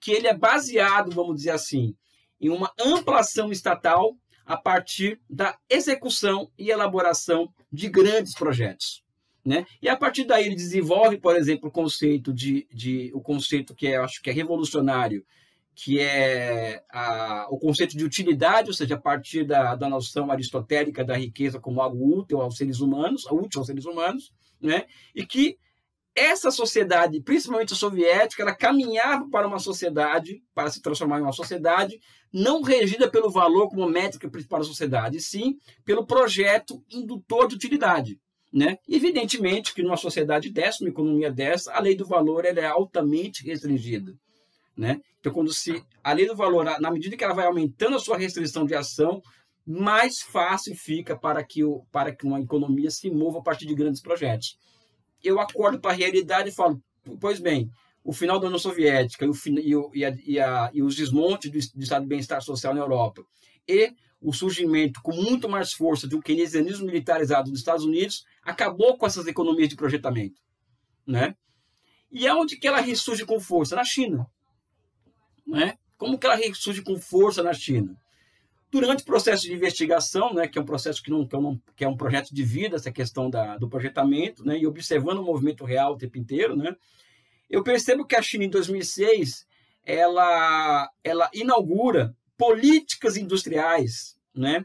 que 0.00 0.12
ele 0.12 0.28
é 0.28 0.36
baseado, 0.36 1.10
vamos 1.10 1.36
dizer 1.36 1.50
assim, 1.50 1.96
em 2.40 2.48
uma 2.48 2.70
ampliação 2.78 3.50
estatal 3.50 4.14
a 4.44 4.56
partir 4.56 5.20
da 5.28 5.58
execução 5.68 6.48
e 6.56 6.70
elaboração 6.70 7.52
de 7.72 7.88
grandes 7.88 8.32
projetos. 8.34 9.02
Né? 9.46 9.64
E 9.80 9.88
a 9.88 9.96
partir 9.96 10.24
daí 10.24 10.44
ele 10.44 10.56
desenvolve, 10.56 11.18
por 11.18 11.36
exemplo, 11.36 11.68
o 11.68 11.72
conceito 11.72 12.32
de, 12.32 12.66
de 12.74 13.12
o 13.14 13.20
conceito 13.20 13.76
que 13.76 13.86
é, 13.86 13.96
eu 13.96 14.02
acho 14.02 14.20
que 14.20 14.28
é 14.28 14.32
revolucionário, 14.32 15.24
que 15.72 16.00
é 16.00 16.82
a, 16.90 17.46
o 17.48 17.56
conceito 17.56 17.96
de 17.96 18.04
utilidade, 18.04 18.68
ou 18.68 18.74
seja, 18.74 18.96
a 18.96 19.00
partir 19.00 19.44
da, 19.44 19.76
da 19.76 19.88
noção 19.88 20.32
aristotélica 20.32 21.04
da 21.04 21.16
riqueza 21.16 21.60
como 21.60 21.80
algo 21.80 22.18
útil 22.18 22.40
aos 22.40 22.56
seres 22.56 22.80
humanos, 22.80 23.24
útil 23.26 23.60
aos 23.60 23.68
seres 23.68 23.84
humanos, 23.84 24.32
né? 24.60 24.86
E 25.14 25.24
que 25.24 25.56
essa 26.12 26.50
sociedade, 26.50 27.20
principalmente 27.20 27.72
a 27.72 27.76
soviética, 27.76 28.42
ela 28.42 28.54
caminhava 28.54 29.28
para 29.30 29.46
uma 29.46 29.60
sociedade, 29.60 30.42
para 30.54 30.70
se 30.70 30.82
transformar 30.82 31.20
em 31.20 31.22
uma 31.22 31.32
sociedade 31.32 32.00
não 32.32 32.62
regida 32.62 33.08
pelo 33.08 33.30
valor 33.30 33.68
como 33.68 33.88
métrica 33.88 34.28
principal 34.28 34.58
da 34.58 34.66
sociedade, 34.66 35.20
sim 35.20 35.56
pelo 35.84 36.04
projeto 36.04 36.82
indutor 36.90 37.46
de 37.46 37.54
utilidade. 37.54 38.18
Né? 38.56 38.78
Evidentemente 38.88 39.74
que 39.74 39.82
numa 39.82 39.98
sociedade 39.98 40.48
dessa, 40.50 40.78
numa 40.80 40.88
economia 40.88 41.30
dessa, 41.30 41.74
a 41.74 41.78
lei 41.78 41.94
do 41.94 42.06
valor 42.06 42.46
ela 42.46 42.58
é 42.58 42.64
altamente 42.64 43.44
restringida. 43.44 44.14
Né? 44.74 44.98
Então, 45.20 45.30
quando 45.30 45.52
se 45.52 45.84
a 46.02 46.14
lei 46.14 46.26
do 46.26 46.34
valor, 46.34 46.64
na 46.80 46.90
medida 46.90 47.18
que 47.18 47.22
ela 47.22 47.34
vai 47.34 47.44
aumentando 47.44 47.96
a 47.96 47.98
sua 47.98 48.16
restrição 48.16 48.64
de 48.64 48.74
ação, 48.74 49.20
mais 49.66 50.22
fácil 50.22 50.74
fica 50.74 51.14
para 51.14 51.44
que, 51.44 51.62
o, 51.62 51.84
para 51.92 52.16
que 52.16 52.24
uma 52.24 52.40
economia 52.40 52.90
se 52.90 53.10
mova 53.10 53.40
a 53.40 53.42
partir 53.42 53.66
de 53.66 53.74
grandes 53.74 54.00
projetos. 54.00 54.56
Eu 55.22 55.38
acordo 55.38 55.78
para 55.78 55.90
a 55.90 55.94
realidade 55.94 56.48
e 56.48 56.54
falo, 56.54 56.80
pois 57.20 57.38
bem, 57.38 57.68
o 58.02 58.10
final 58.10 58.40
da 58.40 58.46
União 58.46 58.58
Soviética 58.58 59.26
e, 59.26 59.76
o, 59.76 59.90
e, 59.92 60.02
a, 60.02 60.16
e, 60.24 60.40
a, 60.40 60.70
e 60.72 60.82
os 60.82 60.96
desmontes 60.96 61.50
do, 61.50 61.58
do 61.76 61.82
Estado 61.82 62.04
de 62.04 62.08
Bem-Estar 62.08 62.40
Social 62.40 62.72
na 62.72 62.80
Europa 62.80 63.22
e 63.68 63.92
o 64.20 64.32
surgimento 64.32 65.00
com 65.02 65.12
muito 65.12 65.48
mais 65.48 65.72
força 65.72 66.08
de 66.08 66.16
um 66.16 66.20
keynesianismo 66.20 66.86
militarizado 66.86 67.50
dos 67.50 67.60
Estados 67.60 67.84
Unidos 67.84 68.24
acabou 68.46 68.96
com 68.96 69.06
essas 69.06 69.26
economias 69.26 69.68
de 69.68 69.76
projetamento. 69.76 70.40
Né? 71.06 71.34
E 72.10 72.26
aonde 72.26 72.56
que 72.56 72.66
ela 72.66 72.80
ressurge 72.80 73.26
com 73.26 73.40
força? 73.40 73.74
Na 73.74 73.84
China. 73.84 74.26
Né? 75.46 75.76
Como 75.98 76.18
que 76.18 76.26
ela 76.26 76.36
ressurge 76.36 76.82
com 76.82 76.96
força 76.96 77.42
na 77.42 77.52
China? 77.52 77.96
Durante 78.70 79.02
o 79.02 79.06
processo 79.06 79.42
de 79.42 79.54
investigação, 79.54 80.34
né, 80.34 80.46
que 80.46 80.58
é 80.58 80.60
um 80.60 80.66
processo 80.66 81.02
que, 81.02 81.10
não, 81.10 81.26
que, 81.26 81.34
é 81.34 81.38
um, 81.38 81.60
que 81.76 81.84
é 81.84 81.88
um 81.88 81.96
projeto 81.96 82.34
de 82.34 82.42
vida, 82.42 82.76
essa 82.76 82.92
questão 82.92 83.30
da, 83.30 83.56
do 83.56 83.68
projetamento, 83.68 84.44
né, 84.44 84.58
e 84.58 84.66
observando 84.66 85.18
o 85.18 85.24
movimento 85.24 85.64
real 85.64 85.94
o 85.94 85.96
tempo 85.96 86.18
inteiro, 86.18 86.56
né, 86.56 86.74
eu 87.48 87.62
percebo 87.62 88.04
que 88.04 88.16
a 88.16 88.20
China, 88.20 88.44
em 88.44 88.50
2006, 88.50 89.46
ela, 89.84 90.90
ela 91.02 91.30
inaugura 91.32 92.14
políticas 92.36 93.16
industriais 93.16 94.18
né, 94.34 94.64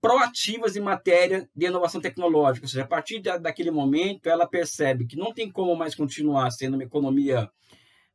proativas 0.00 0.76
em 0.76 0.80
matéria 0.80 1.48
de 1.54 1.66
inovação 1.66 2.00
tecnológica. 2.00 2.64
Ou 2.64 2.68
seja, 2.68 2.84
a 2.84 2.88
partir 2.88 3.20
da, 3.20 3.36
daquele 3.36 3.70
momento, 3.70 4.28
ela 4.28 4.46
percebe 4.46 5.06
que 5.06 5.16
não 5.16 5.32
tem 5.32 5.50
como 5.50 5.76
mais 5.76 5.94
continuar 5.94 6.50
sendo 6.50 6.74
uma 6.74 6.84
economia 6.84 7.50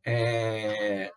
é, 0.04 1.12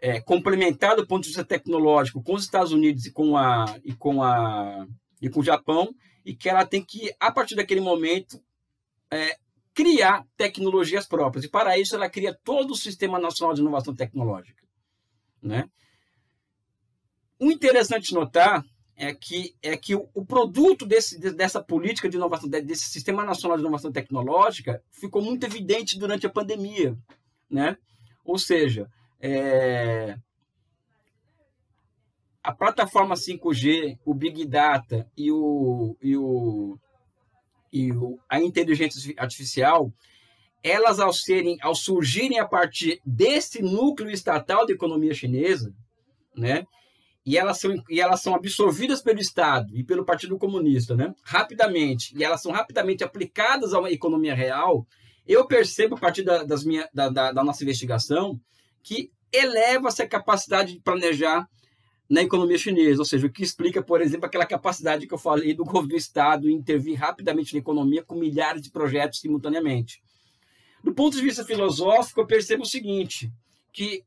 é, 0.00 0.20
complementar 0.20 0.96
do 0.96 1.06
ponto 1.06 1.22
de 1.22 1.28
vista 1.28 1.44
tecnológico 1.44 2.22
com 2.22 2.34
os 2.34 2.44
Estados 2.44 2.72
Unidos 2.72 3.06
e 3.06 3.12
com, 3.12 3.36
a, 3.36 3.64
e, 3.84 3.94
com 3.94 4.22
a, 4.22 4.86
e 5.20 5.30
com 5.30 5.40
o 5.40 5.44
Japão, 5.44 5.94
e 6.24 6.34
que 6.34 6.48
ela 6.48 6.66
tem 6.66 6.84
que, 6.84 7.14
a 7.20 7.30
partir 7.30 7.54
daquele 7.54 7.80
momento, 7.80 8.42
é, 9.10 9.36
criar 9.72 10.26
tecnologias 10.36 11.06
próprias. 11.06 11.44
E 11.44 11.48
para 11.48 11.78
isso 11.78 11.94
ela 11.94 12.10
cria 12.10 12.36
todo 12.44 12.72
o 12.72 12.76
Sistema 12.76 13.18
Nacional 13.18 13.54
de 13.54 13.60
Inovação 13.60 13.94
Tecnológica. 13.94 14.62
Né? 15.40 15.68
O 17.38 17.50
interessante 17.50 18.14
notar 18.14 18.64
é 19.02 19.12
que, 19.12 19.56
é 19.60 19.76
que 19.76 19.96
o, 19.96 20.08
o 20.14 20.24
produto 20.24 20.86
desse, 20.86 21.18
dessa 21.32 21.60
política 21.60 22.08
de 22.08 22.16
inovação, 22.16 22.48
desse 22.48 22.88
Sistema 22.88 23.24
Nacional 23.24 23.56
de 23.56 23.64
Inovação 23.64 23.90
Tecnológica, 23.90 24.80
ficou 24.92 25.20
muito 25.20 25.44
evidente 25.44 25.98
durante 25.98 26.24
a 26.24 26.30
pandemia. 26.30 26.96
Né? 27.50 27.76
Ou 28.24 28.38
seja, 28.38 28.88
é, 29.20 30.16
a 32.44 32.54
plataforma 32.54 33.16
5G, 33.16 33.98
o 34.04 34.14
Big 34.14 34.46
Data 34.46 35.10
e, 35.16 35.32
o, 35.32 35.96
e, 36.00 36.16
o, 36.16 36.78
e 37.72 37.90
o, 37.90 38.20
a 38.28 38.40
inteligência 38.40 39.12
artificial, 39.16 39.92
elas 40.62 41.00
ao 41.00 41.12
serem, 41.12 41.58
ao 41.60 41.74
surgirem 41.74 42.38
a 42.38 42.46
partir 42.46 43.00
desse 43.04 43.62
núcleo 43.62 44.12
estatal 44.12 44.64
da 44.64 44.72
economia 44.72 45.12
chinesa, 45.12 45.74
né? 46.36 46.64
E 47.24 47.38
elas 47.38 47.60
são 47.60 47.74
e 47.88 48.00
elas 48.00 48.20
são 48.20 48.34
absorvidas 48.34 49.00
pelo 49.00 49.20
Estado 49.20 49.76
e 49.76 49.84
pelo 49.84 50.04
Partido 50.04 50.36
Comunista, 50.38 50.96
né? 50.96 51.14
Rapidamente 51.22 52.16
e 52.16 52.24
elas 52.24 52.42
são 52.42 52.50
rapidamente 52.50 53.04
aplicadas 53.04 53.72
a 53.72 53.78
uma 53.78 53.90
economia 53.90 54.34
real. 54.34 54.86
Eu 55.26 55.46
percebo 55.46 55.94
a 55.94 55.98
partir 55.98 56.24
da, 56.24 56.42
das 56.42 56.64
minha, 56.64 56.88
da, 56.92 57.08
da, 57.08 57.32
da 57.32 57.44
nossa 57.44 57.62
investigação 57.62 58.40
que 58.82 59.10
eleva 59.32 59.88
essa 59.88 60.06
capacidade 60.06 60.74
de 60.74 60.80
planejar 60.80 61.46
na 62.12 62.20
economia 62.20 62.58
chinesa, 62.58 63.00
ou 63.00 63.06
seja, 63.06 63.26
o 63.26 63.32
que 63.32 63.42
explica, 63.42 63.82
por 63.82 64.02
exemplo, 64.02 64.26
aquela 64.26 64.44
capacidade 64.44 65.06
que 65.06 65.14
eu 65.14 65.18
falei 65.18 65.54
do 65.54 65.64
governo 65.64 65.88
do 65.88 65.96
Estado 65.96 66.50
intervir 66.50 66.98
rapidamente 66.98 67.54
na 67.54 67.60
economia 67.60 68.02
com 68.02 68.16
milhares 68.16 68.60
de 68.60 68.70
projetos 68.70 69.20
simultaneamente. 69.20 70.02
Do 70.84 70.92
ponto 70.92 71.16
de 71.16 71.22
vista 71.22 71.44
filosófico, 71.44 72.20
eu 72.20 72.26
percebo 72.26 72.64
o 72.64 72.66
seguinte, 72.66 73.32
que 73.72 74.04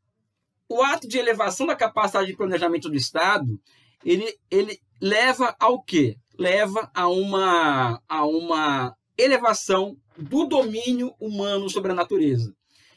o 0.68 0.82
ato 0.82 1.08
de 1.08 1.18
elevação 1.18 1.68
da 1.68 1.76
capacidade 1.76 2.28
de 2.28 2.38
planejamento 2.38 2.90
do 2.90 2.96
Estado, 2.96 3.60
ele, 4.04 4.38
ele 4.50 4.80
leva 5.02 5.56
ao 5.60 5.82
quê? 5.82 6.18
Leva 6.38 6.90
a 6.94 7.08
uma, 7.08 8.02
a 8.08 8.26
uma 8.26 8.96
elevação 9.18 9.98
do 10.18 10.46
domínio 10.46 11.14
humano 11.20 11.70
sobre 11.70 11.92
a 11.92 11.96
natureza. 11.96 12.54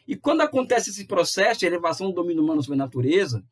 E 0.06 0.16
quando 0.16 0.40
acontece 0.40 0.90
esse 0.90 1.06
processo 1.06 1.60
de 1.60 1.66
elevação 1.66 2.08
do 2.08 2.14
domínio 2.14 2.42
humano 2.42 2.62
sobre 2.62 2.80
a 2.80 2.84
natureza, 2.84 3.44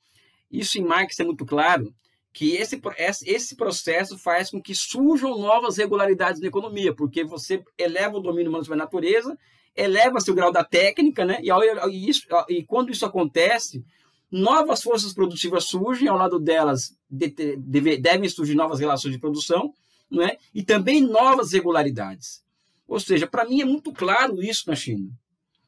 isso 0.50 0.78
em 0.78 0.84
Marx 0.84 1.18
é 1.20 1.24
muito 1.24 1.44
claro, 1.44 1.94
que 2.32 2.54
esse, 2.56 2.80
esse 3.24 3.56
processo 3.56 4.18
faz 4.18 4.50
com 4.50 4.60
que 4.60 4.74
surjam 4.74 5.38
novas 5.38 5.78
regularidades 5.78 6.40
na 6.40 6.48
economia, 6.48 6.94
porque 6.94 7.24
você 7.24 7.62
eleva 7.78 8.16
o 8.16 8.20
domínio 8.20 8.50
humano 8.50 8.64
sobre 8.64 8.78
a 8.78 8.84
natureza, 8.84 9.38
eleva-se 9.74 10.30
o 10.30 10.34
grau 10.34 10.52
da 10.52 10.62
técnica, 10.62 11.24
né? 11.24 11.38
E, 11.42 11.50
e, 11.50 12.08
isso, 12.08 12.26
e 12.48 12.62
quando 12.64 12.90
isso 12.90 13.06
acontece, 13.06 13.84
novas 14.36 14.82
forças 14.82 15.12
produtivas 15.12 15.64
surgem, 15.64 16.08
ao 16.08 16.16
lado 16.16 16.38
delas 16.38 16.96
de, 17.10 17.28
de, 17.28 17.96
devem 17.96 18.28
surgir 18.28 18.54
novas 18.54 18.78
relações 18.78 19.12
de 19.12 19.18
produção, 19.18 19.72
não 20.10 20.22
é? 20.22 20.38
e 20.54 20.62
também 20.62 21.00
novas 21.00 21.52
regularidades. 21.52 22.44
Ou 22.86 23.00
seja, 23.00 23.26
para 23.26 23.44
mim 23.44 23.60
é 23.62 23.64
muito 23.64 23.92
claro 23.92 24.42
isso 24.42 24.68
na 24.68 24.76
China. 24.76 25.10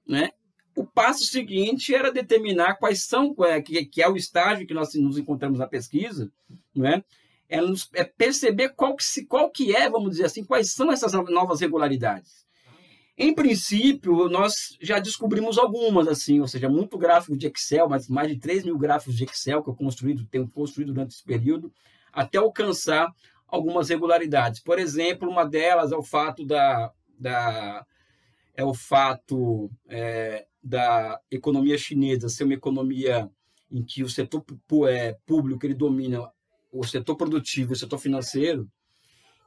Né? 0.06 0.30
O 0.76 0.86
passo 0.86 1.24
seguinte 1.24 1.94
era 1.94 2.12
determinar 2.12 2.74
quais 2.74 3.04
são, 3.04 3.34
é, 3.40 3.60
que, 3.60 3.84
que 3.86 4.02
é 4.02 4.08
o 4.08 4.16
estágio 4.16 4.66
que 4.66 4.74
nós 4.74 4.94
nos 4.94 5.18
encontramos 5.18 5.58
na 5.58 5.66
pesquisa, 5.66 6.30
não 6.74 6.86
é? 6.86 7.02
É, 7.50 7.58
é 7.94 8.04
perceber 8.04 8.70
qual 8.70 8.94
que, 8.94 9.24
qual 9.24 9.50
que 9.50 9.74
é, 9.74 9.88
vamos 9.88 10.10
dizer 10.10 10.26
assim, 10.26 10.44
quais 10.44 10.70
são 10.70 10.92
essas 10.92 11.12
novas 11.12 11.60
regularidades. 11.60 12.46
Em 13.20 13.34
princípio, 13.34 14.28
nós 14.28 14.78
já 14.80 15.00
descobrimos 15.00 15.58
algumas, 15.58 16.06
assim, 16.06 16.38
ou 16.38 16.46
seja, 16.46 16.68
muito 16.68 16.96
gráfico 16.96 17.36
de 17.36 17.48
Excel, 17.48 17.88
mas 17.88 18.08
mais 18.08 18.28
de 18.28 18.38
3 18.38 18.62
mil 18.64 18.78
gráficos 18.78 19.16
de 19.16 19.24
Excel 19.24 19.60
que 19.60 19.68
eu 19.68 19.74
construído, 19.74 20.24
tenho 20.26 20.48
construído 20.48 20.92
durante 20.92 21.14
esse 21.14 21.24
período, 21.24 21.72
até 22.12 22.38
alcançar 22.38 23.12
algumas 23.48 23.88
regularidades. 23.88 24.60
Por 24.60 24.78
exemplo, 24.78 25.28
uma 25.28 25.44
delas 25.44 25.90
é 25.90 25.96
o 25.96 26.02
fato 26.02 26.46
da, 26.46 26.92
da 27.18 27.84
é 28.54 28.64
o 28.64 28.72
fato 28.72 29.68
é, 29.88 30.46
da 30.62 31.20
economia 31.28 31.76
chinesa 31.76 32.28
ser 32.28 32.44
uma 32.44 32.54
economia 32.54 33.28
em 33.70 33.82
que 33.82 34.04
o 34.04 34.08
setor 34.08 34.44
é, 34.88 35.16
público 35.26 35.66
ele 35.66 35.74
domina 35.74 36.30
o 36.70 36.84
setor 36.84 37.16
produtivo 37.16 37.72
o 37.72 37.76
setor 37.76 37.98
financeiro, 37.98 38.70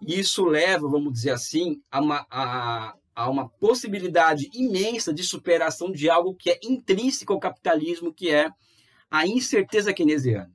e 0.01 0.19
isso 0.19 0.43
leva, 0.43 0.89
vamos 0.89 1.13
dizer 1.13 1.31
assim, 1.31 1.81
a 1.89 1.99
a, 2.29 2.95
a 3.15 3.29
uma 3.29 3.49
possibilidade 3.49 4.49
imensa 4.53 5.13
de 5.13 5.23
superação 5.23 5.91
de 5.91 6.09
algo 6.09 6.35
que 6.35 6.49
é 6.49 6.59
intrínseco 6.63 7.33
ao 7.33 7.39
capitalismo, 7.39 8.13
que 8.13 8.29
é 8.29 8.49
a 9.09 9.27
incerteza 9.27 9.93
keynesiana. 9.93 10.51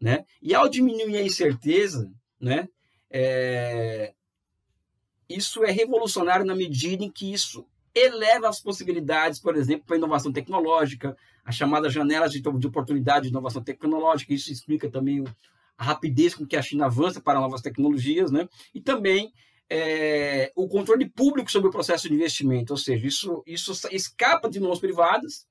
Né? 0.00 0.24
E 0.42 0.54
ao 0.54 0.68
diminuir 0.68 1.16
a 1.16 1.22
incerteza, 1.22 2.10
né, 2.38 2.68
é, 3.10 4.12
isso 5.28 5.64
é 5.64 5.70
revolucionário 5.70 6.44
na 6.44 6.54
medida 6.54 7.02
em 7.02 7.10
que 7.10 7.32
isso 7.32 7.66
eleva 7.94 8.48
as 8.48 8.60
possibilidades, 8.60 9.40
por 9.40 9.56
exemplo, 9.56 9.86
para 9.86 9.96
a 9.96 9.98
inovação 9.98 10.32
tecnológica, 10.32 11.16
a 11.44 11.52
chamada 11.52 11.88
janela 11.88 12.28
de, 12.28 12.40
de 12.40 12.66
oportunidade 12.66 13.24
de 13.24 13.30
inovação 13.30 13.62
tecnológica. 13.62 14.34
Isso 14.34 14.52
explica 14.52 14.90
também 14.90 15.24
a 15.78 15.84
rapidez 15.84 16.34
com 16.34 16.46
que 16.46 16.56
a 16.56 16.62
China 16.62 16.86
avança 16.86 17.20
para 17.20 17.40
novas 17.40 17.62
tecnologias, 17.62 18.30
né? 18.30 18.48
E 18.74 18.80
também 18.80 19.32
é, 19.68 20.52
o 20.54 20.68
controle 20.68 21.08
público 21.08 21.50
sobre 21.50 21.68
o 21.68 21.72
processo 21.72 22.08
de 22.08 22.14
investimento, 22.14 22.72
ou 22.72 22.76
seja, 22.76 23.06
isso, 23.06 23.42
isso 23.46 23.72
escapa 23.90 24.48
de 24.48 24.60
mãos 24.60 24.78
privadas, 24.78 25.46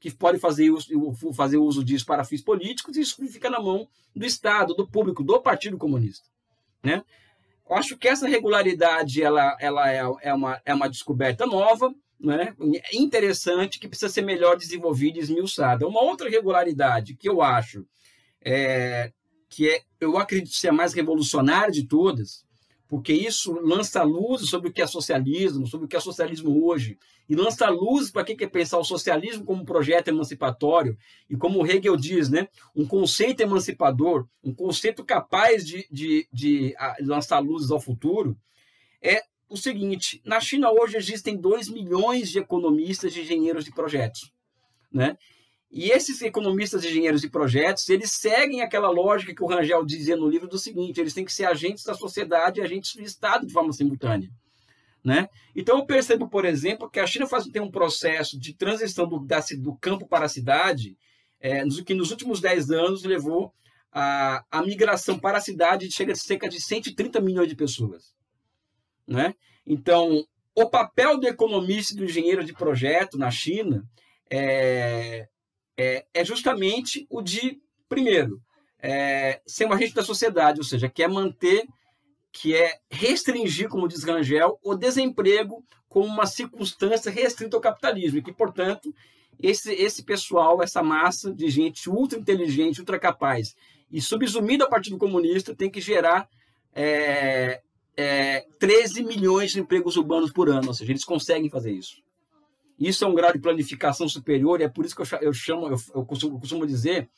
que 0.00 0.10
podem 0.10 0.40
fazer 0.40 0.70
fazer 1.34 1.56
uso 1.56 1.82
disso 1.82 2.06
para 2.06 2.24
fins 2.24 2.42
políticos, 2.42 2.96
e 2.96 3.00
isso 3.00 3.16
fica 3.28 3.50
na 3.50 3.60
mão 3.60 3.88
do 4.14 4.24
Estado, 4.24 4.74
do 4.74 4.86
público, 4.86 5.24
do 5.24 5.40
Partido 5.40 5.78
Comunista. 5.78 6.28
Né? 6.82 7.02
Eu 7.68 7.76
acho 7.76 7.96
que 7.96 8.06
essa 8.06 8.28
regularidade 8.28 9.22
ela, 9.22 9.56
ela 9.58 9.90
é, 9.90 10.02
é, 10.22 10.32
uma, 10.32 10.60
é 10.64 10.72
uma 10.72 10.88
descoberta 10.88 11.46
nova, 11.46 11.92
né? 12.20 12.54
interessante, 12.92 13.78
que 13.78 13.88
precisa 13.88 14.12
ser 14.12 14.22
melhor 14.22 14.56
desenvolvida 14.56 15.18
e 15.18 15.22
esmiuçada. 15.22 15.86
Uma 15.86 16.02
outra 16.02 16.30
regularidade 16.30 17.14
que 17.14 17.28
eu 17.28 17.42
acho 17.42 17.84
é, 18.44 19.12
que 19.48 19.68
é, 19.68 19.82
eu 20.00 20.16
acredito 20.16 20.54
ser 20.54 20.68
a 20.68 20.72
mais 20.72 20.92
revolucionária 20.92 21.72
de 21.72 21.86
todas, 21.86 22.45
porque 22.88 23.12
isso 23.12 23.52
lança 23.60 24.02
luz 24.02 24.48
sobre 24.48 24.68
o 24.68 24.72
que 24.72 24.80
é 24.80 24.86
socialismo, 24.86 25.66
sobre 25.66 25.86
o 25.86 25.88
que 25.88 25.96
é 25.96 26.00
socialismo 26.00 26.64
hoje, 26.64 26.98
e 27.28 27.34
lança 27.34 27.68
luz 27.68 28.10
para 28.10 28.24
que 28.24 28.44
é 28.44 28.48
pensar 28.48 28.78
o 28.78 28.84
socialismo 28.84 29.44
como 29.44 29.62
um 29.62 29.64
projeto 29.64 30.08
emancipatório, 30.08 30.96
e 31.28 31.36
como 31.36 31.66
Hegel 31.66 31.96
diz, 31.96 32.28
né, 32.28 32.48
um 32.74 32.86
conceito 32.86 33.40
emancipador, 33.40 34.26
um 34.42 34.54
conceito 34.54 35.04
capaz 35.04 35.66
de, 35.66 35.86
de, 35.90 36.28
de 36.32 36.74
lançar 37.00 37.40
luzes 37.40 37.70
ao 37.70 37.80
futuro, 37.80 38.36
é 39.02 39.22
o 39.48 39.56
seguinte: 39.56 40.20
na 40.24 40.40
China 40.40 40.70
hoje 40.70 40.96
existem 40.96 41.36
2 41.36 41.68
milhões 41.68 42.30
de 42.30 42.38
economistas 42.38 43.14
e 43.16 43.20
engenheiros 43.20 43.64
de 43.64 43.72
projetos. 43.72 44.32
Né? 44.92 45.16
E 45.70 45.90
esses 45.90 46.22
economistas, 46.22 46.84
engenheiros 46.84 47.24
e 47.24 47.30
projetos, 47.30 47.88
eles 47.88 48.12
seguem 48.12 48.62
aquela 48.62 48.88
lógica 48.88 49.34
que 49.34 49.42
o 49.42 49.46
Rangel 49.46 49.84
dizia 49.84 50.16
no 50.16 50.28
livro 50.28 50.48
do 50.48 50.58
seguinte: 50.58 51.00
eles 51.00 51.12
têm 51.12 51.24
que 51.24 51.32
ser 51.32 51.44
agentes 51.44 51.84
da 51.84 51.94
sociedade 51.94 52.60
e 52.60 52.62
agentes 52.62 52.94
do 52.94 53.02
Estado 53.02 53.46
de 53.46 53.52
forma 53.52 53.72
simultânea. 53.72 54.30
Né? 55.04 55.28
Então, 55.54 55.78
eu 55.78 55.86
percebo, 55.86 56.28
por 56.28 56.44
exemplo, 56.44 56.90
que 56.90 56.98
a 56.98 57.06
China 57.06 57.26
faz, 57.26 57.46
tem 57.46 57.62
um 57.62 57.70
processo 57.70 58.38
de 58.38 58.52
transição 58.54 59.06
do, 59.08 59.20
da, 59.20 59.40
do 59.58 59.76
campo 59.76 60.06
para 60.06 60.26
a 60.26 60.28
cidade, 60.28 60.96
é, 61.40 61.62
que 61.84 61.94
nos 61.94 62.10
últimos 62.10 62.40
10 62.40 62.70
anos 62.70 63.04
levou 63.04 63.52
a, 63.92 64.44
a 64.50 64.62
migração 64.62 65.18
para 65.18 65.38
a 65.38 65.40
cidade 65.40 65.86
de 65.88 65.94
chega 65.94 66.12
de 66.12 66.18
cerca 66.18 66.48
de 66.48 66.60
130 66.60 67.20
milhões 67.20 67.48
de 67.48 67.54
pessoas. 67.54 68.14
Né? 69.06 69.34
Então, 69.64 70.24
o 70.54 70.68
papel 70.68 71.20
do 71.20 71.28
economista 71.28 71.94
e 71.94 71.96
do 71.96 72.04
engenheiro 72.04 72.44
de 72.44 72.52
projeto 72.52 73.16
na 73.16 73.30
China 73.30 73.84
é, 74.30 75.28
é, 75.76 76.04
é 76.12 76.24
justamente 76.24 77.06
o 77.10 77.20
de, 77.22 77.60
primeiro, 77.88 78.40
é, 78.78 79.40
ser 79.46 79.66
um 79.66 79.72
agente 79.72 79.94
da 79.94 80.02
sociedade, 80.02 80.58
ou 80.58 80.64
seja, 80.64 80.88
que 80.88 81.02
é 81.02 81.08
manter, 81.08 81.66
que 82.32 82.54
é 82.54 82.78
restringir, 82.90 83.68
como 83.68 83.88
diz 83.88 84.04
Rangel, 84.04 84.58
o 84.62 84.74
desemprego 84.74 85.64
como 85.88 86.06
uma 86.06 86.26
circunstância 86.26 87.10
restrita 87.10 87.56
ao 87.56 87.60
capitalismo, 87.60 88.18
e 88.18 88.22
que, 88.22 88.32
portanto, 88.32 88.94
esse, 89.40 89.72
esse 89.72 90.02
pessoal, 90.02 90.62
essa 90.62 90.82
massa 90.82 91.32
de 91.32 91.48
gente 91.48 91.88
ultra 91.88 92.18
inteligente, 92.18 92.80
ultra 92.80 92.98
capaz 92.98 93.54
e 93.90 94.00
subsumida 94.00 94.64
ao 94.64 94.70
Partido 94.70 94.98
Comunista 94.98 95.54
tem 95.54 95.70
que 95.70 95.80
gerar 95.80 96.28
é, 96.74 97.60
é, 97.96 98.44
13 98.58 99.04
milhões 99.04 99.52
de 99.52 99.60
empregos 99.60 99.96
urbanos 99.96 100.32
por 100.32 100.48
ano, 100.48 100.68
ou 100.68 100.74
seja, 100.74 100.92
eles 100.92 101.04
conseguem 101.04 101.48
fazer 101.48 101.72
isso. 101.72 102.02
Isso 102.78 103.04
é 103.04 103.08
um 103.08 103.14
grau 103.14 103.32
de 103.32 103.38
planificação 103.38 104.08
superior, 104.08 104.60
e 104.60 104.64
é 104.64 104.68
por 104.68 104.84
isso 104.84 104.94
que 104.94 105.02
eu, 105.02 105.32
chamo, 105.32 105.68
eu, 105.68 105.76
eu, 105.94 106.04
costumo, 106.04 106.36
eu 106.36 106.40
costumo 106.40 106.66
dizer 106.66 107.08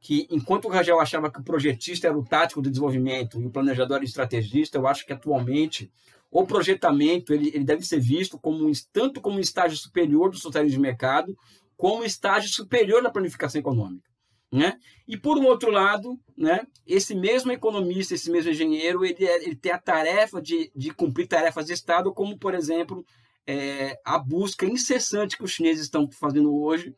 que 0.00 0.26
enquanto 0.30 0.66
o 0.66 0.68
Rangel 0.68 1.00
achava 1.00 1.30
que 1.30 1.40
o 1.40 1.42
projetista 1.42 2.06
era 2.06 2.18
o 2.18 2.24
tático 2.24 2.60
do 2.60 2.70
desenvolvimento 2.70 3.40
e 3.40 3.46
o 3.46 3.50
planejador 3.50 3.96
era 3.96 4.04
o 4.04 4.06
estrategista, 4.06 4.78
eu 4.78 4.86
acho 4.86 5.06
que 5.06 5.12
atualmente 5.12 5.90
o 6.30 6.44
projetamento 6.44 7.32
ele, 7.32 7.48
ele 7.54 7.64
deve 7.64 7.84
ser 7.84 8.00
visto 8.00 8.38
como 8.38 8.70
tanto 8.92 9.20
como 9.20 9.36
um 9.36 9.40
estágio 9.40 9.76
superior 9.76 10.30
do 10.30 10.36
socialismo 10.36 10.76
de 10.76 10.82
mercado, 10.82 11.36
como 11.76 12.02
um 12.02 12.04
estágio 12.04 12.48
superior 12.48 13.02
da 13.02 13.10
planificação 13.10 13.60
econômica. 13.60 14.08
Né? 14.52 14.78
E 15.08 15.16
por 15.16 15.38
um 15.38 15.44
outro 15.46 15.70
lado, 15.70 16.18
né, 16.36 16.66
esse 16.86 17.14
mesmo 17.14 17.50
economista, 17.50 18.14
esse 18.14 18.30
mesmo 18.30 18.50
engenheiro, 18.50 19.04
ele, 19.04 19.26
é, 19.26 19.44
ele 19.44 19.56
tem 19.56 19.72
a 19.72 19.78
tarefa 19.78 20.40
de, 20.40 20.70
de 20.74 20.94
cumprir 20.94 21.26
tarefas 21.26 21.66
de 21.66 21.72
Estado, 21.72 22.12
como, 22.12 22.38
por 22.38 22.54
exemplo, 22.54 23.04
é, 23.46 23.98
a 24.04 24.18
busca 24.18 24.66
incessante 24.66 25.36
que 25.36 25.44
os 25.44 25.52
chineses 25.52 25.84
estão 25.84 26.10
fazendo 26.10 26.54
hoje 26.54 26.94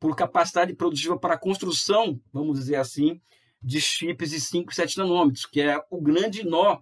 por 0.00 0.16
capacidade 0.16 0.74
produtiva 0.74 1.16
para 1.16 1.34
a 1.34 1.38
construção, 1.38 2.20
vamos 2.32 2.58
dizer 2.58 2.76
assim, 2.76 3.20
de 3.62 3.80
chips 3.80 4.30
de 4.30 4.40
5 4.40 4.72
e 4.72 4.74
7 4.74 4.98
nanômetros, 4.98 5.46
que 5.46 5.60
é 5.60 5.80
o 5.88 6.00
grande 6.00 6.44
nó, 6.44 6.80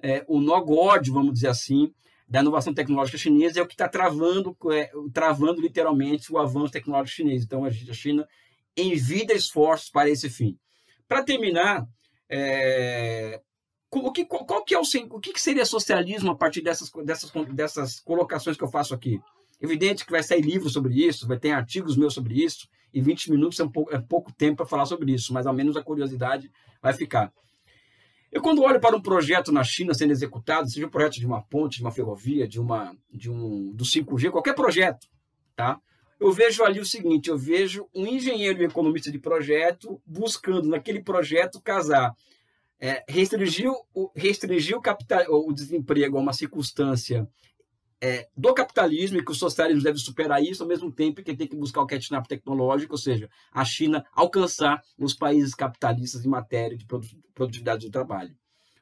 é, 0.00 0.24
o 0.28 0.40
nó 0.40 0.60
gordo, 0.60 1.12
vamos 1.12 1.34
dizer 1.34 1.48
assim, 1.48 1.92
da 2.28 2.40
inovação 2.40 2.72
tecnológica 2.72 3.18
chinesa, 3.18 3.58
é 3.58 3.62
o 3.62 3.66
que 3.66 3.74
está 3.74 3.88
travando, 3.88 4.56
é, 4.70 4.88
travando 5.12 5.60
literalmente 5.60 6.32
o 6.32 6.38
avanço 6.38 6.72
tecnológico 6.72 7.16
chinês. 7.16 7.42
Então, 7.42 7.64
a 7.64 7.70
China 7.70 8.26
envida 8.76 9.34
esforços 9.34 9.90
para 9.90 10.08
esse 10.08 10.30
fim. 10.30 10.56
Para 11.08 11.24
terminar, 11.24 11.88
é, 12.28 13.42
o 13.92 14.12
que, 14.12 14.24
qual 14.24 14.64
que 14.64 14.74
é 14.74 14.78
o, 14.78 14.82
o 15.10 15.20
que, 15.20 15.40
seria 15.40 15.64
socialismo 15.64 16.30
a 16.30 16.36
partir 16.36 16.62
dessas, 16.62 16.90
dessas, 17.04 17.30
dessas 17.48 18.00
colocações 18.00 18.56
que 18.56 18.64
eu 18.64 18.70
faço 18.70 18.94
aqui? 18.94 19.20
Evidente 19.60 20.04
que 20.06 20.12
vai 20.12 20.22
sair 20.22 20.40
livro 20.40 20.70
sobre 20.70 20.94
isso, 20.94 21.26
vai 21.26 21.38
ter 21.38 21.50
artigos 21.50 21.96
meus 21.96 22.14
sobre 22.14 22.42
isso, 22.42 22.68
e 22.92 23.00
20 23.00 23.30
minutos 23.30 23.60
é, 23.60 23.64
um 23.64 23.68
pouco, 23.68 23.94
é 23.94 23.98
pouco 23.98 24.32
tempo 24.32 24.58
para 24.58 24.66
falar 24.66 24.86
sobre 24.86 25.12
isso, 25.12 25.32
mas 25.32 25.46
ao 25.46 25.54
menos 25.54 25.76
a 25.76 25.82
curiosidade 25.82 26.50
vai 26.80 26.92
ficar. 26.92 27.32
Eu, 28.32 28.40
quando 28.40 28.62
olho 28.62 28.80
para 28.80 28.96
um 28.96 29.02
projeto 29.02 29.50
na 29.50 29.64
China 29.64 29.92
sendo 29.92 30.12
executado, 30.12 30.70
seja 30.70 30.86
um 30.86 30.90
projeto 30.90 31.14
de 31.14 31.26
uma 31.26 31.42
ponte, 31.42 31.78
de 31.78 31.82
uma 31.82 31.90
ferrovia, 31.90 32.46
de 32.46 32.60
uma, 32.60 32.96
de 33.12 33.30
um, 33.30 33.72
do 33.72 33.84
5G, 33.84 34.30
qualquer 34.30 34.54
projeto, 34.54 35.08
tá? 35.56 35.80
eu 36.20 36.30
vejo 36.30 36.62
ali 36.62 36.78
o 36.78 36.84
seguinte: 36.84 37.30
eu 37.30 37.38
vejo 37.38 37.88
um 37.94 38.06
engenheiro 38.06 38.62
e 38.62 38.66
economista 38.66 39.10
de 39.10 39.18
projeto 39.18 40.00
buscando 40.06 40.68
naquele 40.68 41.02
projeto 41.02 41.60
casar 41.60 42.14
é, 42.80 43.04
restringir, 43.06 43.70
o, 43.70 44.10
o, 44.74 44.80
capital, 44.80 45.24
o 45.28 45.52
desemprego 45.52 46.16
a 46.16 46.20
uma 46.20 46.32
circunstância 46.32 47.28
é, 48.00 48.28
do 48.34 48.54
capitalismo 48.54 49.18
e 49.18 49.24
que 49.24 49.30
o 49.30 49.34
socialismo 49.34 49.82
deve 49.82 49.98
superar 49.98 50.42
isso 50.42 50.62
ao 50.62 50.68
mesmo 50.68 50.90
tempo 50.90 51.22
que 51.22 51.36
tem 51.36 51.46
que 51.46 51.56
buscar 51.56 51.82
o 51.82 51.86
catch-up 51.86 52.26
tecnológico, 52.26 52.94
ou 52.94 52.98
seja, 52.98 53.28
a 53.52 53.64
China 53.64 54.04
alcançar 54.14 54.82
os 54.98 55.12
países 55.14 55.54
capitalistas 55.54 56.24
em 56.24 56.28
matéria 56.28 56.78
de 56.78 56.86
produtividade 57.34 57.84
do 57.84 57.92
trabalho. 57.92 58.34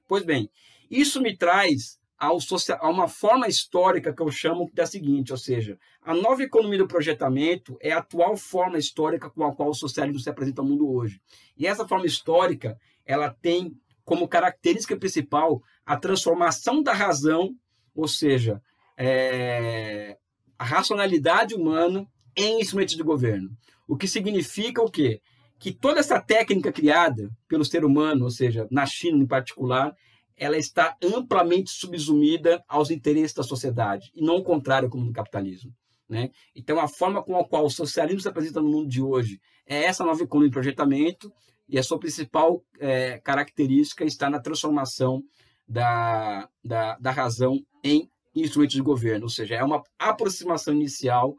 Pois 0.06 0.24
bem, 0.24 0.48
isso 0.88 1.20
me 1.20 1.36
traz 1.36 1.98
ao 2.16 2.40
social, 2.40 2.78
a 2.80 2.88
uma 2.88 3.06
forma 3.06 3.46
histórica 3.46 4.12
que 4.12 4.22
eu 4.22 4.30
chamo 4.30 4.70
da 4.72 4.86
seguinte, 4.86 5.32
ou 5.32 5.38
seja, 5.38 5.78
a 6.02 6.14
nova 6.14 6.42
economia 6.42 6.78
do 6.78 6.88
projetamento 6.88 7.76
é 7.80 7.92
a 7.92 7.98
atual 7.98 8.36
forma 8.36 8.78
histórica 8.78 9.30
com 9.30 9.44
a 9.44 9.54
qual 9.54 9.70
o 9.70 9.74
socialismo 9.74 10.20
se 10.20 10.30
apresenta 10.30 10.62
ao 10.62 10.66
mundo 10.66 10.90
hoje. 10.90 11.20
E 11.56 11.66
essa 11.66 11.86
forma 11.86 12.06
histórica, 12.06 12.76
ela 13.04 13.30
tem 13.30 13.76
como 14.08 14.26
característica 14.26 14.96
principal 14.96 15.62
a 15.84 15.94
transformação 15.94 16.82
da 16.82 16.94
razão, 16.94 17.50
ou 17.94 18.08
seja, 18.08 18.58
é, 18.96 20.16
a 20.58 20.64
racionalidade 20.64 21.54
humana 21.54 22.06
em 22.34 22.58
instrumento 22.58 22.96
de 22.96 23.02
governo. 23.02 23.50
O 23.86 23.98
que 23.98 24.08
significa 24.08 24.80
o 24.80 24.90
quê? 24.90 25.20
Que 25.58 25.74
toda 25.74 26.00
essa 26.00 26.18
técnica 26.18 26.72
criada 26.72 27.28
pelo 27.46 27.66
ser 27.66 27.84
humano, 27.84 28.24
ou 28.24 28.30
seja, 28.30 28.66
na 28.70 28.86
China 28.86 29.22
em 29.22 29.26
particular, 29.26 29.94
ela 30.38 30.56
está 30.56 30.96
amplamente 31.02 31.70
subsumida 31.70 32.64
aos 32.66 32.90
interesses 32.90 33.34
da 33.34 33.42
sociedade, 33.42 34.10
e 34.14 34.24
não 34.24 34.36
o 34.36 34.42
contrário, 34.42 34.88
como 34.88 35.04
no 35.04 35.12
capitalismo. 35.12 35.70
Né? 36.08 36.30
Então, 36.56 36.80
a 36.80 36.88
forma 36.88 37.22
com 37.22 37.36
a 37.36 37.46
qual 37.46 37.66
o 37.66 37.70
socialismo 37.70 38.22
se 38.22 38.28
apresenta 38.28 38.62
no 38.62 38.70
mundo 38.70 38.88
de 38.88 39.02
hoje 39.02 39.38
é 39.66 39.84
essa 39.84 40.02
nova 40.02 40.22
economia 40.22 40.48
de 40.48 40.54
projetamento, 40.54 41.30
e 41.68 41.78
a 41.78 41.82
sua 41.82 41.98
principal 41.98 42.64
é, 42.78 43.18
característica 43.18 44.04
está 44.04 44.30
na 44.30 44.40
transformação 44.40 45.22
da, 45.68 46.48
da, 46.64 46.96
da 46.98 47.10
razão 47.10 47.60
em 47.84 48.10
instrumentos 48.34 48.76
de 48.76 48.82
governo, 48.82 49.24
ou 49.24 49.30
seja, 49.30 49.56
é 49.56 49.64
uma 49.64 49.82
aproximação 49.98 50.72
inicial 50.72 51.36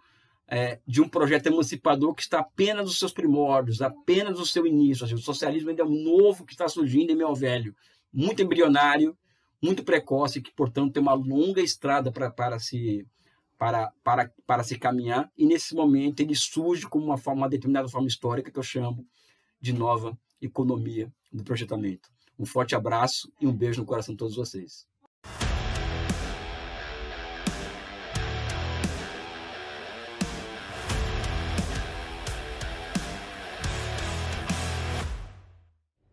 é, 0.48 0.80
de 0.86 1.02
um 1.02 1.08
projeto 1.08 1.48
emancipador 1.48 2.14
que 2.14 2.22
está 2.22 2.40
apenas 2.40 2.86
nos 2.86 3.00
seus 3.00 3.14
primórdios, 3.14 3.82
apenas 3.82 4.38
no 4.38 4.46
seu 4.46 4.66
início. 4.66 5.06
Seja, 5.06 5.16
o 5.16 5.20
socialismo 5.20 5.70
ainda 5.70 5.84
é 5.84 5.86
um 5.86 6.04
novo 6.04 6.46
que 6.46 6.54
está 6.54 6.68
surgindo 6.68 7.12
em 7.12 7.16
meu 7.16 7.34
velho, 7.34 7.76
muito 8.12 8.42
embrionário, 8.42 9.18
muito 9.62 9.84
precoce, 9.84 10.42
que, 10.42 10.52
portanto, 10.52 10.94
tem 10.94 11.02
uma 11.02 11.14
longa 11.14 11.62
estrada 11.62 12.12
para, 12.12 12.32
para, 12.32 12.60
se, 12.60 13.06
para, 13.58 13.92
para, 14.04 14.32
para 14.46 14.64
se 14.64 14.78
caminhar, 14.78 15.32
e 15.38 15.46
nesse 15.46 15.76
momento 15.76 16.20
ele 16.20 16.36
surge 16.36 16.88
como 16.88 17.06
uma, 17.06 17.18
forma, 17.18 17.42
uma 17.42 17.50
determinada 17.50 17.88
forma 17.88 18.08
histórica 18.08 18.52
que 18.52 18.60
eu 18.60 18.64
chamo 18.64 19.06
de 19.60 19.74
nova 19.74 20.18
economia 20.42 21.12
do 21.32 21.44
projetamento. 21.44 22.10
Um 22.38 22.46
forte 22.46 22.76
abraço 22.76 23.32
e 23.40 23.48
um 23.48 23.54
beijo 23.54 23.82
no 23.82 23.86
coração 23.86 24.14
de 24.14 24.20
todos 24.20 24.36
vocês. 24.36 24.88